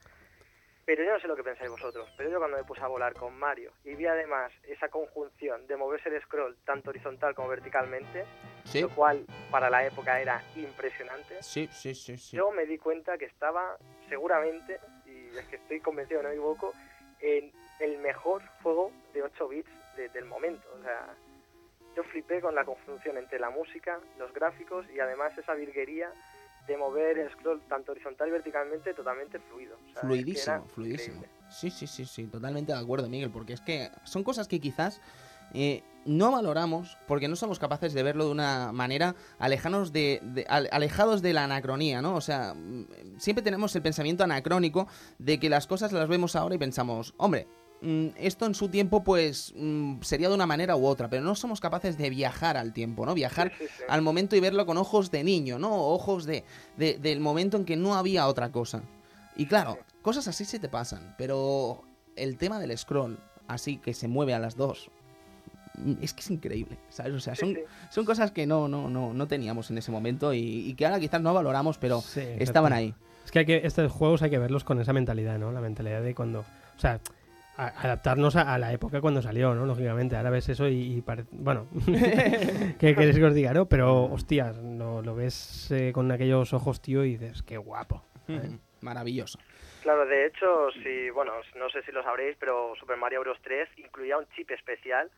[0.86, 2.10] pero yo no sé lo que pensáis vosotros.
[2.18, 5.78] Pero yo cuando me puse a volar con Mario y vi además esa conjunción de
[5.78, 8.26] moverse el scroll tanto horizontal como verticalmente,
[8.66, 12.36] sí, lo cual para la época era impresionante, sí, sí, sí, sí.
[12.38, 13.78] yo me di cuenta que estaba
[14.10, 16.74] seguramente, y es que estoy convencido, no me equivoco,
[17.20, 20.68] en el mejor juego de 8 bits de- del momento.
[20.80, 21.14] O sea,
[21.96, 26.12] yo flipé con la conjunción entre la música, los gráficos y además esa virguería
[26.68, 29.76] de mover el scroll tanto horizontal y verticalmente totalmente fluido.
[29.76, 31.16] O sea, es que Fluidísimo, fluidísimo.
[31.18, 31.42] increíble.
[31.50, 35.02] Sí, sí, sí, sí, totalmente de acuerdo, Miguel, porque es que son cosas que quizás
[35.54, 40.46] eh, no valoramos porque no somos capaces de verlo de una manera alejanos de, de-
[40.48, 42.16] al- alejados de la anacronía, ¿no?
[42.16, 42.86] O sea, mm,
[43.18, 44.88] siempre tenemos el pensamiento anacrónico
[45.20, 47.48] de que las cosas las vemos ahora y pensamos, hombre,
[48.18, 51.60] esto en su tiempo pues mm, sería de una manera u otra, pero no somos
[51.60, 53.14] capaces de viajar al tiempo, ¿no?
[53.16, 53.84] Viajar Sí, sí, sí.
[53.90, 55.74] al momento y verlo con ojos de niño, ¿no?
[55.76, 56.44] Ojos de,
[56.78, 58.84] de- del momento en que no había otra cosa.
[59.36, 61.84] Y claro, cosas así se te pasan, pero
[62.16, 63.18] el tema del scroll,
[63.48, 64.92] así que se mueve a las dos,
[65.78, 67.14] mm, es que es increíble, ¿sabes?
[67.14, 67.62] O sea, son, sí.
[67.90, 71.00] son cosas que no, no, no, no teníamos en ese momento y, y que ahora
[71.00, 72.94] quizás no valoramos, pero Sí, estaban ahí.
[73.26, 75.52] Es que, hay que estos juegos hay que verlos con esa mentalidad, ¿no?
[75.52, 76.42] La mentalidad de cuando...
[76.42, 77.00] O sea,
[77.66, 79.66] a- adaptarnos a, a la época cuando salió, ¿no?
[79.66, 81.68] Lógicamente, ahora ves eso y, y pare- Bueno,
[82.80, 83.66] ¿qué queréis que os diga, no?
[83.68, 88.04] Pero, hostias, no, lo ves eh, con aquellos ojos, tío, y dices, qué guapo.
[88.28, 88.52] ¿sabes?
[88.82, 89.40] Maravilloso.
[89.84, 90.46] Claro, de hecho,
[90.84, 93.38] si, bueno, no sé si lo sabréis, pero Super Mario Bros.
[93.44, 95.10] 3 incluía un chip especial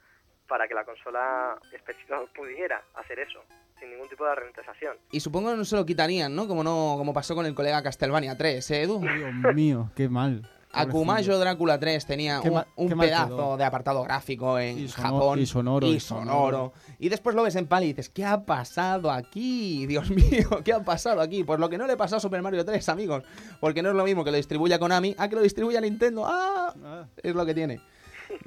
[0.48, 3.40] para que la consola específica pudiera hacer eso,
[3.80, 4.98] sin ningún tipo de ralentización.
[5.12, 6.48] Y supongo que no se lo quitarían, ¿no?
[6.48, 9.00] Como no como pasó con el colega Castlevania 3, ¿eh, Edu?
[9.02, 10.50] Dios mío, qué mal.
[10.74, 12.66] Akumayo Drácula 3 tenía un, ma-
[13.04, 15.40] pedazo de apartado gráfico en Y sono- Japón.
[15.40, 16.34] y sonoro, Y sonoro.
[16.34, 16.74] sonoro.
[17.00, 19.86] Después lo ves en PAL y dices, ¿qué ha pasado aquí?
[19.88, 21.44] Dios mío, ¿qué ha pasado aquí?
[21.44, 23.24] Pues lo que no le pasó a Super Mario 3, amigos.
[23.60, 26.24] Porque no es lo mismo que lo distribuya Konami a que lo distribuya Nintendo.
[26.26, 26.74] ¡Ah!
[26.84, 27.80] Ah, Es lo que tiene.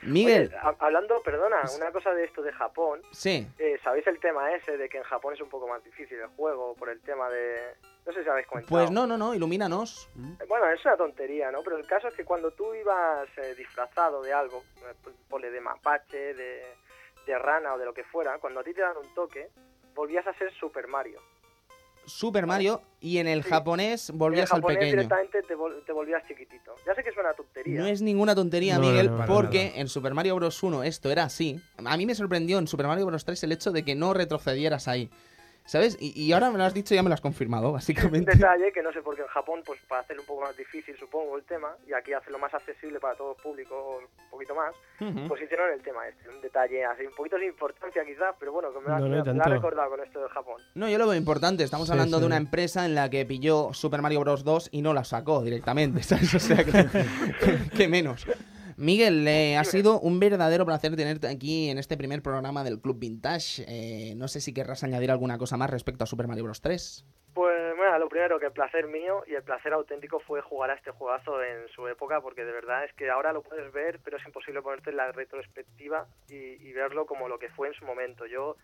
[0.03, 3.47] Miguel, Oye, hablando, perdona, una cosa de esto de Japón, sí.
[3.59, 6.27] eh, ¿sabéis el tema ese de que en Japón es un poco más difícil el
[6.37, 7.59] juego por el tema de...
[8.07, 8.71] No sé si habéis comentado.
[8.71, 10.09] Pues no, no, no, ilumínanos.
[10.49, 11.63] Bueno, es una tontería, ¿no?
[11.65, 15.51] Pero el caso es que cuando tú ibas eh, disfrazado de algo, eh, pues, ponle
[15.51, 16.63] de mapache, de,
[17.27, 19.49] de rana o de lo que fuera, cuando a ti te dan un toque,
[19.95, 21.21] volvías a ser Super Mario.
[22.05, 23.51] Super Mario y en el Sí.
[23.51, 24.93] japonés en volvías al pequeño.
[24.93, 26.77] directamente te, vol- te volvías chiquitito.
[26.87, 27.81] Ya sé que es una tontería.
[27.81, 30.63] No es ninguna tontería, No, Miguel, no, porque en Super Mario Bros.
[30.63, 31.61] 1 esto era así.
[31.85, 33.25] A mí me sorprendió en Super Mario Bros.
[33.25, 35.11] 3 el hecho de que no retrocedieras ahí.
[35.67, 35.97] ¿Sabes?
[36.01, 38.31] Y, y ahora me lo has dicho y ya me lo has confirmado, un básicamente.
[38.33, 40.97] detalle que no sé por qué en Japón, pues para hacerlo un poco más difícil,
[40.97, 44.75] supongo, el tema, y aquí hacerlo más accesible para todo el público, un poquito más,
[45.01, 45.27] Ujú.
[45.29, 46.29] pues hicieron el tema este.
[46.29, 49.21] Un detalle así, un poquito sin importancia quizás, pero bueno, que me, No, no lo
[49.21, 49.49] ha tanto.
[49.51, 50.63] recordado con esto de Japón.
[50.77, 51.65] No, yo lo veo importante.
[51.65, 52.21] Estamos Sí, hablando sí.
[52.21, 54.45] de una empresa en la que pilló Super Mario Bros.
[54.45, 56.33] 2 y no la sacó directamente, ¿sabes?
[56.35, 56.87] O sea, que,
[57.77, 58.25] que menos.
[58.77, 62.99] Miguel, eh, ha sido un verdadero placer tenerte aquí en este primer programa del Club
[62.99, 63.65] Vintage.
[63.67, 66.61] Eh, no sé si querrás añadir alguna cosa más respecto a Super Mario Bros.
[66.61, 67.07] 3.
[67.33, 70.75] Pues bueno, lo primero que el placer mío y el placer auténtico fue jugar a
[70.75, 74.19] este juegazo en su época, porque de verdad es que ahora lo puedes ver, pero
[74.19, 77.87] es imposible ponerte en la retrospectiva y, y verlo como lo que fue en su
[77.87, 78.27] momento.
[78.27, 78.57] Yo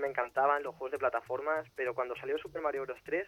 [0.00, 2.98] me encantaban los juegos de plataformas, pero cuando salió Super Mario Bros.
[3.04, 3.26] 3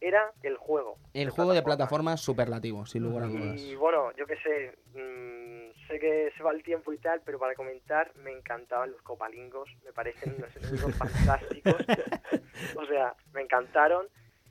[0.00, 0.98] era el juego.
[1.14, 3.60] El juego de plataformas superlativo, sin lugar a dudas.
[3.60, 7.38] Y bueno, yo qué sé, mm, sé que se va el tiempo y tal, pero
[7.38, 11.76] para comentar, me encantaban los copalingos, me parecen unos enemigos fantásticos.
[12.76, 14.06] O sea, me encantaron.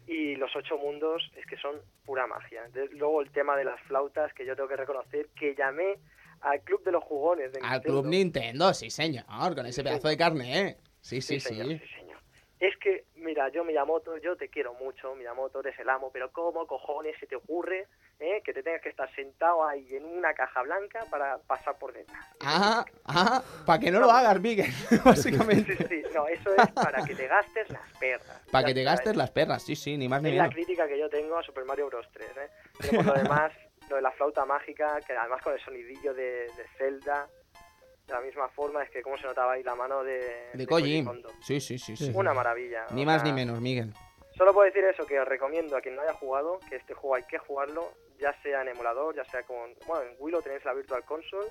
[0.05, 2.63] Y los ocho mundos es que son pura magia.
[2.73, 5.97] De- luego el tema de las flautas, que yo tengo que reconocer que llamé
[6.41, 8.01] al Club de los Jugones de Al Nintendo.
[8.01, 9.23] Club Nintendo, sí señor,
[9.55, 10.77] con ese Sí, pedazo de carne, ¿eh?
[10.99, 11.55] Sí, sí, sí.
[11.55, 12.02] señor, sí, señor.
[12.63, 16.65] Es que, mira, yo Miyamoto, yo te quiero mucho, Miyamoto eres el amo, pero ¿cómo
[16.65, 17.87] cojones se te ocurre
[18.21, 21.91] eh, que te tengas que estar sentado ahí en una caja blanca para pasar por
[21.91, 22.25] detrás?
[22.39, 24.71] Ah, ah, para que no lo hagas, Miguel,
[25.03, 25.75] básicamente.
[25.75, 28.41] Sí, sí, no, eso es para que te gastes las perras.
[28.49, 30.55] Para que te gastes es- las perras, sí, sí, ni más ni Es la menos.
[30.55, 32.07] crítica que yo tengo a Super Mario Bros.
[32.13, 32.49] 3, ¿eh?
[32.79, 33.51] Pero por lo demás,
[33.89, 37.27] lo de la flauta mágica, que además con el sonidillo de, de Zelda,
[38.13, 41.03] la misma forma, es que cómo se notaba ahí la mano de, De Koji.
[41.03, 41.29] Kondo.
[41.41, 42.11] Sí, sí, sí, sí.
[42.13, 42.85] Una maravilla.
[42.91, 43.91] Ni más sea, ni menos, Miguel.
[44.37, 47.15] Solo puedo decir eso, que os recomiendo a quien no haya jugado, que este juego
[47.15, 49.75] hay que jugarlo, ya sea en emulador, ya sea con...
[49.85, 51.47] Bueno, en Wii lo tenéis la Virtual Console,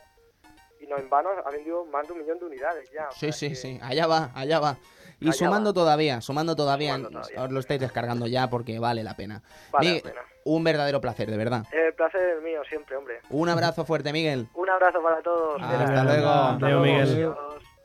[0.80, 3.08] y no en vano ha vendido más de un millón de unidades ya.
[3.12, 3.78] Sí, sí, que- sí.
[3.82, 4.76] Allá va, allá va.
[5.22, 5.74] Y Allá sumando va.
[5.74, 7.42] todavía, sumando todavía, Sumando todavía.
[7.44, 9.42] os lo estáis descargando ya porque vale la pena.
[9.70, 10.20] Vale la Miguel, pena.
[10.44, 11.64] un verdadero placer, de verdad.
[11.72, 13.20] El placer es mío siempre, hombre.
[13.30, 14.48] Un abrazo fuerte, Miguel.
[14.54, 15.60] Un abrazo para todos.
[15.62, 16.28] Hasta luego.
[16.28, 17.08] Hasta luego, Miguel.
[17.12, 17.36] Adiós.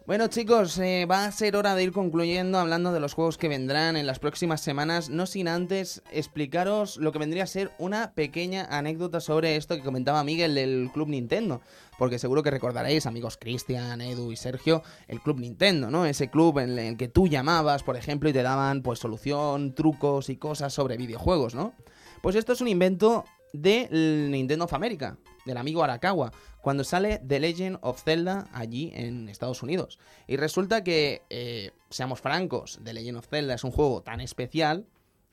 [0.08, 3.50] Bueno chicos, eh, va a ser hora de ir concluyendo hablando de los juegos que
[3.50, 8.14] vendrán en las próximas semanas, no sin antes explicaros lo que vendría a ser una
[8.14, 11.60] pequeña anécdota sobre esto que comentaba Miguel del Club Nintendo,
[12.00, 16.06] porque seguro que recordaréis, amigos Cristian, Edu y Sergio, el Club Nintendo, ¿no?
[16.06, 20.30] Ese club en el que tú llamabas, por ejemplo, y te daban pues solución, trucos
[20.30, 21.74] y cosas sobre videojuegos, ¿no?
[22.22, 25.18] Pues esto es un invento del Nintendo of America,
[25.48, 26.32] del amigo Arakawa,
[26.62, 29.98] cuando sale The Legend of Zelda allí en Estados Unidos.
[30.28, 34.86] Y resulta que, eh, seamos francos, The Legend of Zelda es un juego tan especial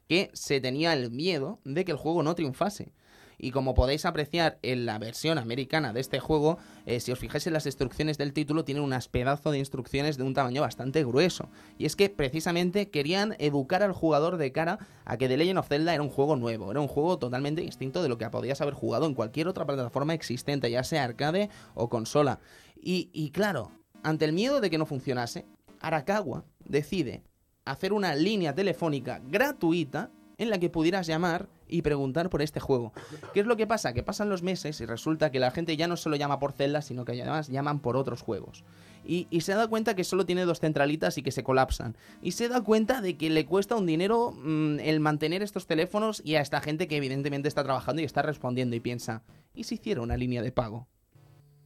[0.09, 2.93] que se tenía el miedo de que el juego no triunfase.
[3.39, 7.47] Y como podéis apreciar en la versión americana de este juego, eh, si os fijáis
[7.47, 11.49] en las instrucciones del título, tienen unas pedazos de instrucciones de un tamaño bastante grueso.
[11.79, 15.69] Y es que precisamente querían educar al jugador de cara a que The Legend of
[15.69, 18.75] Zelda era un juego nuevo, era un juego totalmente distinto de lo que podías haber
[18.75, 22.41] jugado en cualquier otra plataforma existente, ya sea arcade o consola.
[22.81, 23.71] Y, y claro,
[24.03, 25.47] ante el miedo de que no funcionase,
[25.81, 27.23] Arakawa decide
[27.65, 32.93] hacer una línea telefónica gratuita en la que pudieras llamar y preguntar por este juego.
[33.33, 33.93] ¿Qué es lo que pasa?
[33.93, 36.83] Que pasan los meses y resulta que la gente ya no solo llama por Zelda,
[36.83, 38.63] sino que además llaman por otros juegos.
[39.05, 41.97] Y, se da cuenta que solo tiene dos centralitas y que se colapsan.
[42.23, 46.23] Y se da cuenta de que le cuesta un dinero mm, el mantener estos teléfonos
[46.25, 49.75] y a esta gente que evidentemente está trabajando y está respondiendo y piensa, ¿y si
[49.75, 50.87] hiciera una línea de pago?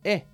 [0.04, 0.24] Eh,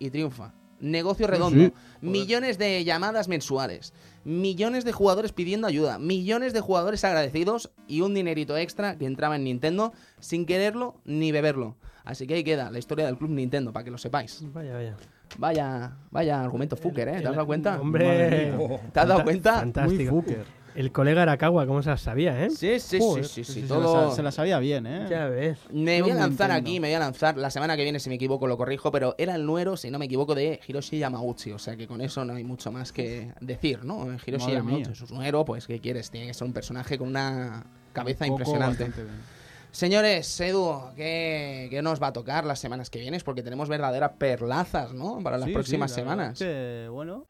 [0.00, 0.59] y triunfa.
[0.80, 1.58] Negocio redondo.
[1.66, 1.72] sí.
[2.00, 3.92] Millones de llamadas mensuales.
[4.24, 5.98] Millones de jugadores pidiendo ayuda.
[5.98, 11.32] Millones de jugadores agradecidos y un dinerito extra que entraba en Nintendo sin quererlo ni
[11.32, 11.76] beberlo.
[12.04, 14.40] Así que ahí queda la historia del Club Nintendo, para que lo sepáis.
[14.52, 14.96] Vaya, vaya.
[15.38, 17.20] Vaya, vaya argumento fucker, ¿eh?
[17.20, 17.80] ¿Te has dado cuenta?
[17.80, 18.52] Hombre,
[18.92, 19.52] ¿Te has dado cuenta?
[19.52, 20.10] Muy Fantástico.
[20.10, 20.44] fucker.
[20.74, 22.50] El colega Arakawa, ¿cómo se las sabía, eh?
[22.50, 24.08] Sí, sí, Joder, sí, sí, sí, se, todo...
[24.08, 25.06] la, se la sabía bien, ¿eh?
[25.10, 25.58] Ya ves.
[25.72, 27.36] Me voy a lanzar aquí, me voy a lanzar.
[27.36, 29.98] La semana que viene, si me equivoco, lo corrijo, pero era el nuero, si no
[29.98, 31.52] me equivoco, de Hiroshi Yamauchi.
[31.52, 34.06] O sea que con eso no hay mucho más que decir, ¿no?
[34.24, 36.10] Hiroshi Madre Yamauchi es un nuero, pues, ¿qué quieres?
[36.10, 38.84] Tiene que ser un personaje con una cabeza Un impresionante.
[38.84, 39.40] bien.
[39.72, 43.22] Señores, Edu, ¿qué, qué nos va a tocar las semanas que vienes?
[43.24, 45.18] Porque tenemos verdaderas perlazas, ¿no?
[45.22, 46.38] Para las Sí, próximas sí, la semanas.
[46.38, 47.26] que, bueno,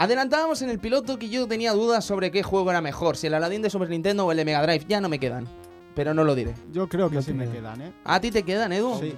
[0.00, 3.34] Adelantábamos en el piloto que yo tenía dudas sobre qué juego era mejor, si el
[3.34, 4.84] Aladdin de Super Nintendo o el de Mega Drive.
[4.88, 5.48] Ya no me quedan,
[5.96, 6.54] pero no lo diré.
[6.72, 7.92] yo creo que No sí me quedan, ¿eh?
[8.04, 8.96] ¿A ti te quedan, Edu?
[9.00, 9.12] Sí.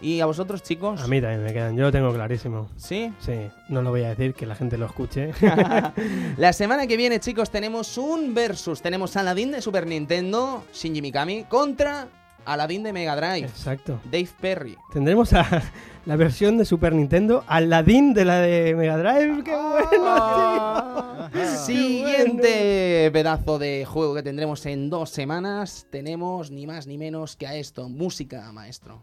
[0.00, 1.02] ¿Y a vosotros, chicos?
[1.02, 1.76] A mí también me quedan.
[1.76, 2.70] Yo lo tengo clarísimo.
[2.76, 3.12] ¿Sí?
[3.18, 3.32] Sí,
[3.68, 5.32] no lo voy a decir, que la gente lo escuche.
[6.38, 8.80] La semana que viene, chicos, tenemos un versus.
[8.80, 12.08] Tenemos Aladdin de Super Nintendo, Shinji Mikami, contra
[12.46, 14.00] Aladdin de Mega Drive, Exacto.
[14.04, 14.76] Dave Perry.
[14.92, 15.62] Tendremos a
[16.06, 19.42] la versión de Super Nintendo, Aladdin de la de Mega Drive.
[19.44, 21.28] ¡Qué Ah.
[21.32, 21.56] bueno!
[21.64, 25.86] Siguiente pedazo de juego que tendremos en dos semanas.
[25.90, 27.88] Tenemos ni más ni menos que a esto.
[27.88, 29.00] Música, maestro.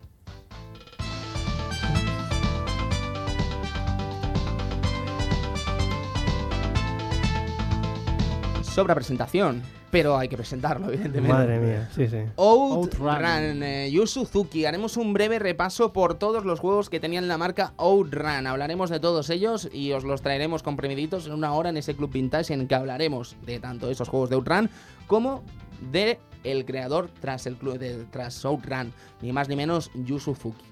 [8.64, 9.62] sobra presentación,
[9.92, 11.34] pero hay que presentarlo, evidentemente.
[11.34, 12.18] Madre mía, sí, sí.
[12.38, 13.64] Outrun, Outrun.
[13.64, 14.66] eh, Yu Suzuki.
[14.66, 18.48] Haremos un breve repaso por todos los juegos que tenían la marca Outrun.
[18.48, 22.12] Hablaremos de todos ellos y os los traeremos comprimiditos en una hora en ese Club
[22.12, 24.70] Vintage en que hablaremos de tanto esos juegos de Outrun
[25.08, 25.44] como
[25.92, 30.64] de el creador tras el club de tras Outrun, ni más ni menos Yu Suzuki.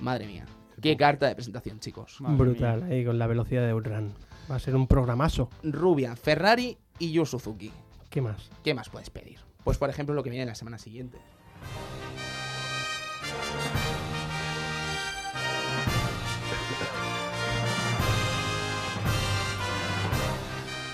[0.00, 0.44] Madre mía,
[0.82, 2.20] qué carta de presentación, chicos.
[2.20, 4.12] Madre Brutal, ahí con la velocidad de Outrun.
[4.50, 5.48] Va a ser un programazo.
[5.62, 7.70] Rubia, Ferrari y Yu Suzuki.
[8.10, 8.50] ¿Qué más?
[8.64, 9.40] ¿Qué más puedes pedir?
[9.64, 11.18] Pues por ejemplo lo que viene la semana siguiente.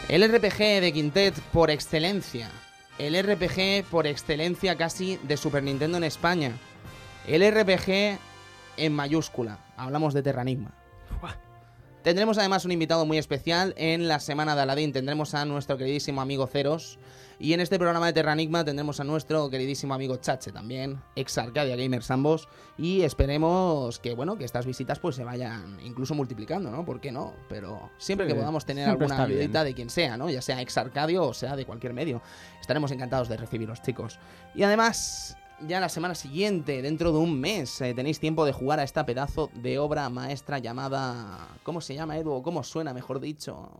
[0.08, 2.50] El RPG de Quintet por excelencia.
[2.98, 6.52] El RPG por excelencia casi de Super Nintendo en España.
[7.26, 8.18] El RPG
[8.76, 9.58] en mayúscula.
[9.76, 10.74] Hablamos de Terranigma.
[12.02, 14.92] Tendremos además un invitado muy especial en la semana de Aladdin.
[14.92, 16.98] Tendremos a nuestro queridísimo amigo Ceros.
[17.38, 21.76] Y en este programa de Terranigma tendremos a nuestro queridísimo amigo Chache también, ex Arcadia
[21.76, 22.48] Gamers ambos.
[22.76, 26.84] Y esperemos que, bueno, que estas visitas pues se vayan incluso multiplicando, ¿no?
[26.84, 27.34] ¿Por qué no?
[27.48, 30.28] Pero siempre que podamos tener siempre alguna ayudita de quien sea, ¿no?
[30.28, 32.20] Ya sea ex Arcadio o sea de cualquier medio.
[32.60, 34.18] Estaremos encantados de recibiros, chicos.
[34.56, 35.36] Y además,
[35.66, 39.06] ya la semana siguiente, dentro de un mes, eh, tenéis tiempo de jugar a esta
[39.06, 41.48] pedazo de obra maestra llamada...
[41.62, 42.32] ¿Cómo se llama, Edu?
[42.32, 43.70] ¿O ¿Cómo suena, mejor dicho?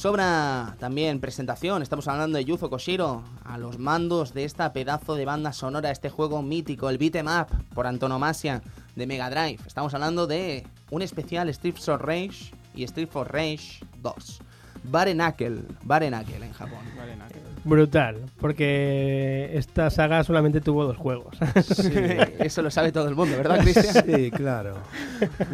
[0.00, 5.26] Sobra también presentación, estamos hablando de Yuzo Koshiro, a los mandos de esta pedazo de
[5.26, 8.62] banda sonora, este juego mítico, el beat'em up por antonomasia
[8.96, 9.58] de Mega Drive.
[9.66, 14.40] Estamos hablando de un especial Street for Rage y Street for Rage 2.
[14.84, 16.78] Bare Knuckle, Bare Knuckle en Japón.
[16.96, 17.30] Nada.
[17.62, 21.36] Brutal, porque esta saga solamente tuvo dos juegos.
[22.38, 24.04] Eso lo sabe todo el mundo, ¿verdad, Cristian?
[24.06, 24.76] Sí, claro.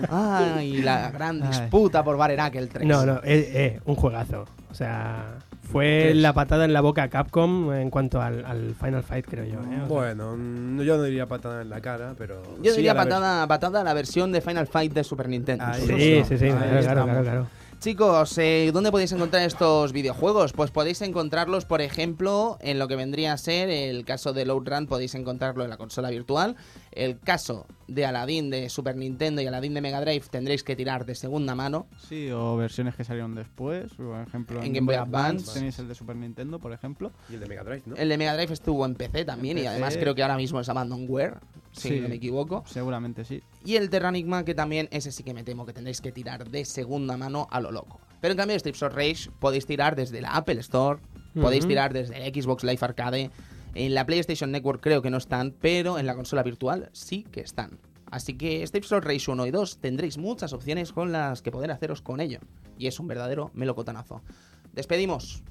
[0.08, 1.48] Ay, la gran Ay.
[1.48, 2.86] disputa por Bare Knuckle 3.
[2.86, 4.44] no, no, eh, eh, un juegazo.
[4.70, 5.38] O sea,
[5.72, 6.16] fue Tres.
[6.18, 9.58] la patada en la boca a Capcom en cuanto al, al Final Fight, creo yo.
[9.60, 9.64] ¿eh?
[9.68, 12.40] Sea, Bueno, mm, yo no diría patada en la cara, pero.
[12.62, 15.64] Yo sí diría a patada, patada a la versión de Final Fight de Super Nintendo.
[15.66, 17.46] Ahí Sí, sí, sí, claro, claro, claro, claro.
[17.78, 20.52] Chicos, eh, ¿dónde podéis encontrar estos videojuegos?
[20.52, 24.66] Pues podéis encontrarlos, por ejemplo, en lo que vendría a ser el caso de Load
[24.66, 26.56] Run, podéis encontrarlo en la consola virtual.
[26.90, 31.04] El caso de Aladdin de Super Nintendo y Aladdin de Mega Drive tendréis que tirar
[31.06, 31.86] de segunda mano.
[32.08, 33.92] Sí, o versiones que salieron después.
[33.94, 35.52] Por ejemplo, En Game Boy Advance.
[35.52, 37.12] tenéis el de Super Nintendo, por ejemplo.
[37.30, 37.94] Y el de Mega Drive, ¿no?
[37.94, 39.72] El de Mega Drive estuvo en PC también En y PC.
[39.76, 41.38] además creo que ahora mismo es Abandonware,
[41.76, 42.00] si Sí.
[42.00, 42.64] no me equivoco.
[42.66, 43.42] Seguramente sí.
[43.64, 46.64] Y el Terranigma, que también ese sí que me temo que tendréis que tirar de
[46.64, 48.00] segunda mano a lo loco.
[48.20, 51.00] Pero en cambio, Strips of Rage podéis tirar desde la Apple Store,
[51.40, 53.30] podéis tirar desde el Xbox Live Arcade.
[53.74, 57.40] En la PlayStation Network creo que no están, pero en la consola virtual sí que
[57.40, 57.78] están.
[58.10, 61.70] Así que Strips of Rage 1 y 2 tendréis muchas opciones con las que poder
[61.72, 62.38] haceros con ello.
[62.78, 64.22] Y es un verdadero melocotanazo.
[64.72, 65.42] Despedimos.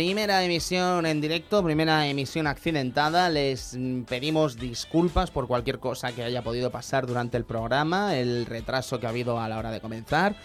[0.00, 3.28] Primera emisión en directo, primera emisión accidentada.
[3.28, 8.46] Les mm, pedimos disculpas por cualquier cosa que haya podido pasar durante el programa, el
[8.46, 10.36] retraso que ha habido a la hora de comenzar.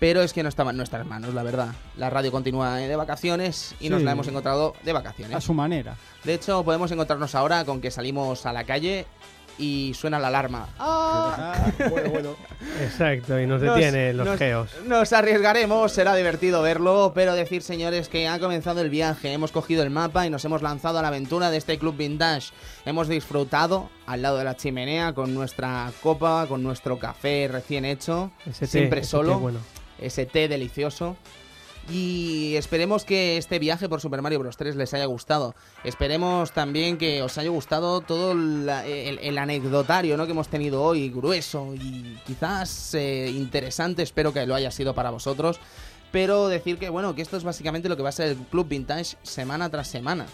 [0.00, 1.68] Pero es que no estaba en nuestras manos, la verdad.
[1.96, 5.44] La radio continúa eh, de vacaciones y nos la hemos encontrado de A vacaciones.
[5.44, 5.94] su manera.
[6.24, 9.06] De hecho, podemos encontrarnos ahora con que salimos a la calle
[9.58, 10.68] y suena la alarma.
[10.78, 11.54] Ah,
[11.90, 12.36] bueno, bueno.
[12.82, 14.70] Exacto, y nos Nos- detiene los nos- geos.
[14.86, 19.32] Nos arriesgaremos, será divertido verlo, pero decir, señores, que ha comenzado el viaje.
[19.32, 22.52] Hemos cogido el mapa y nos hemos lanzado a la aventura de este club vintage.
[22.84, 28.30] Hemos disfrutado al lado de la chimenea con nuestra copa, con nuestro café recién hecho,
[28.46, 29.58] Ese té, siempre ese té solo, bueno.
[30.00, 31.16] ese té delicioso.
[31.90, 34.56] Y esperemos que este viaje por Super Mario Bros.
[34.56, 35.54] 3 les haya gustado.
[35.84, 40.24] Esperemos también que os haya gustado todo el, el anecdotario ¿no?
[40.24, 44.02] que hemos tenido hoy, grueso y quizás eh, interesante.
[44.02, 45.60] Espero que lo haya sido para vosotros.
[46.10, 48.68] Pero decir que, bueno, que esto es básicamente lo que va a ser el Club
[48.68, 50.26] Vintage semana tras semana.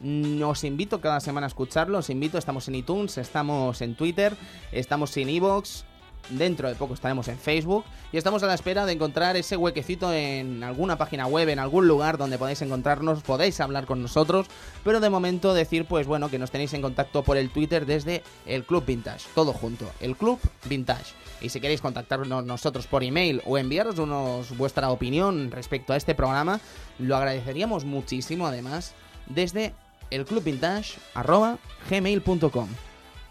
[0.00, 4.34] Mm, Os invito cada semana a escucharlo, os invito, estamos en iTunes, estamos en Twitter,
[4.72, 5.84] estamos en Evox,
[6.28, 10.12] dentro de poco estaremos en Facebook y estamos a la espera de encontrar ese huequecito
[10.12, 14.46] en alguna página web, en algún lugar donde podáis encontrarnos, podéis hablar con nosotros,
[14.84, 18.22] pero de momento decir pues bueno que nos tenéis en contacto por el Twitter desde
[18.46, 21.14] el Club Vintage, todo junto, el Club Vintage.
[21.40, 26.14] Y si queréis contactarnos nosotros por email o enviaros unos, vuestra opinión respecto a este
[26.14, 26.60] programa,
[26.98, 28.92] lo agradeceríamos muchísimo además
[29.26, 29.72] desde
[30.10, 31.58] el Club Vintage arroba
[31.88, 32.68] gmail.com.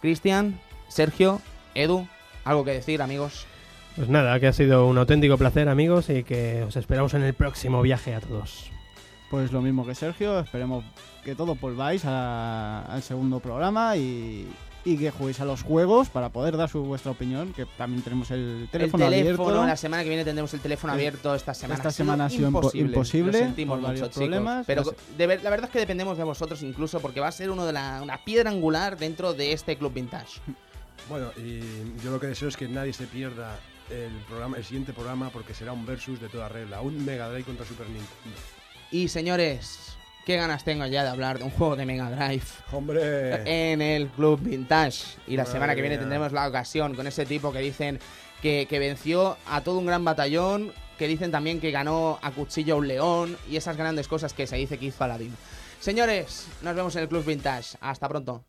[0.01, 1.41] Cristian, Sergio,
[1.75, 2.07] Edu,
[2.49, 3.45] algo que decir amigos.
[3.95, 7.33] Pues nada, que ha sido un auténtico placer, amigos, y que os esperamos en el
[7.33, 8.71] próximo viaje a todos.
[9.29, 10.83] Pues lo mismo que Sergio, esperemos
[11.23, 14.47] que todos volváis a- al segundo programa y,
[14.85, 18.31] y que juguéis a los juegos para poder dar su vuestra opinión, que también tenemos
[18.31, 19.67] el teléfono, el teléfono, abierto.
[19.67, 21.35] la semana que viene tendremos el teléfono abierto.
[21.35, 22.87] Esta semana, esta ha sido semana ha sido impo- imposible.
[22.87, 24.09] imposible Lo sentimos mucho, chicos.
[24.15, 24.65] problemas.
[24.65, 27.31] Pero Pues- de ver- la verdad es que dependemos de vosotros incluso porque va a
[27.31, 30.39] ser uno de la, una piedra angular dentro de este Club Vintage.
[31.07, 31.59] Bueno, y
[32.03, 35.53] yo lo que deseo es que nadie se pierda el programa, el siguiente programa, porque
[35.53, 38.39] será un versus de toda regla, un Mega Drive contra Super Nintendo.
[38.91, 42.43] Y señores, qué ganas tengo ya de hablar de un juego de Mega Drive.
[42.71, 43.71] ¡Hombre!
[43.71, 45.17] en el Club Vintage.
[45.27, 46.01] Y la Madre semana que viene mía.
[46.01, 47.99] tendremos la ocasión con ese tipo que dicen
[48.41, 52.75] que, que venció a todo un gran batallón, que dicen también que ganó a cuchillo
[52.75, 55.35] a un león y esas grandes cosas que se dice que hizo Aladdin.
[55.79, 57.77] Señores, nos vemos en el Club Vintage.
[57.79, 58.43] Hasta pronto.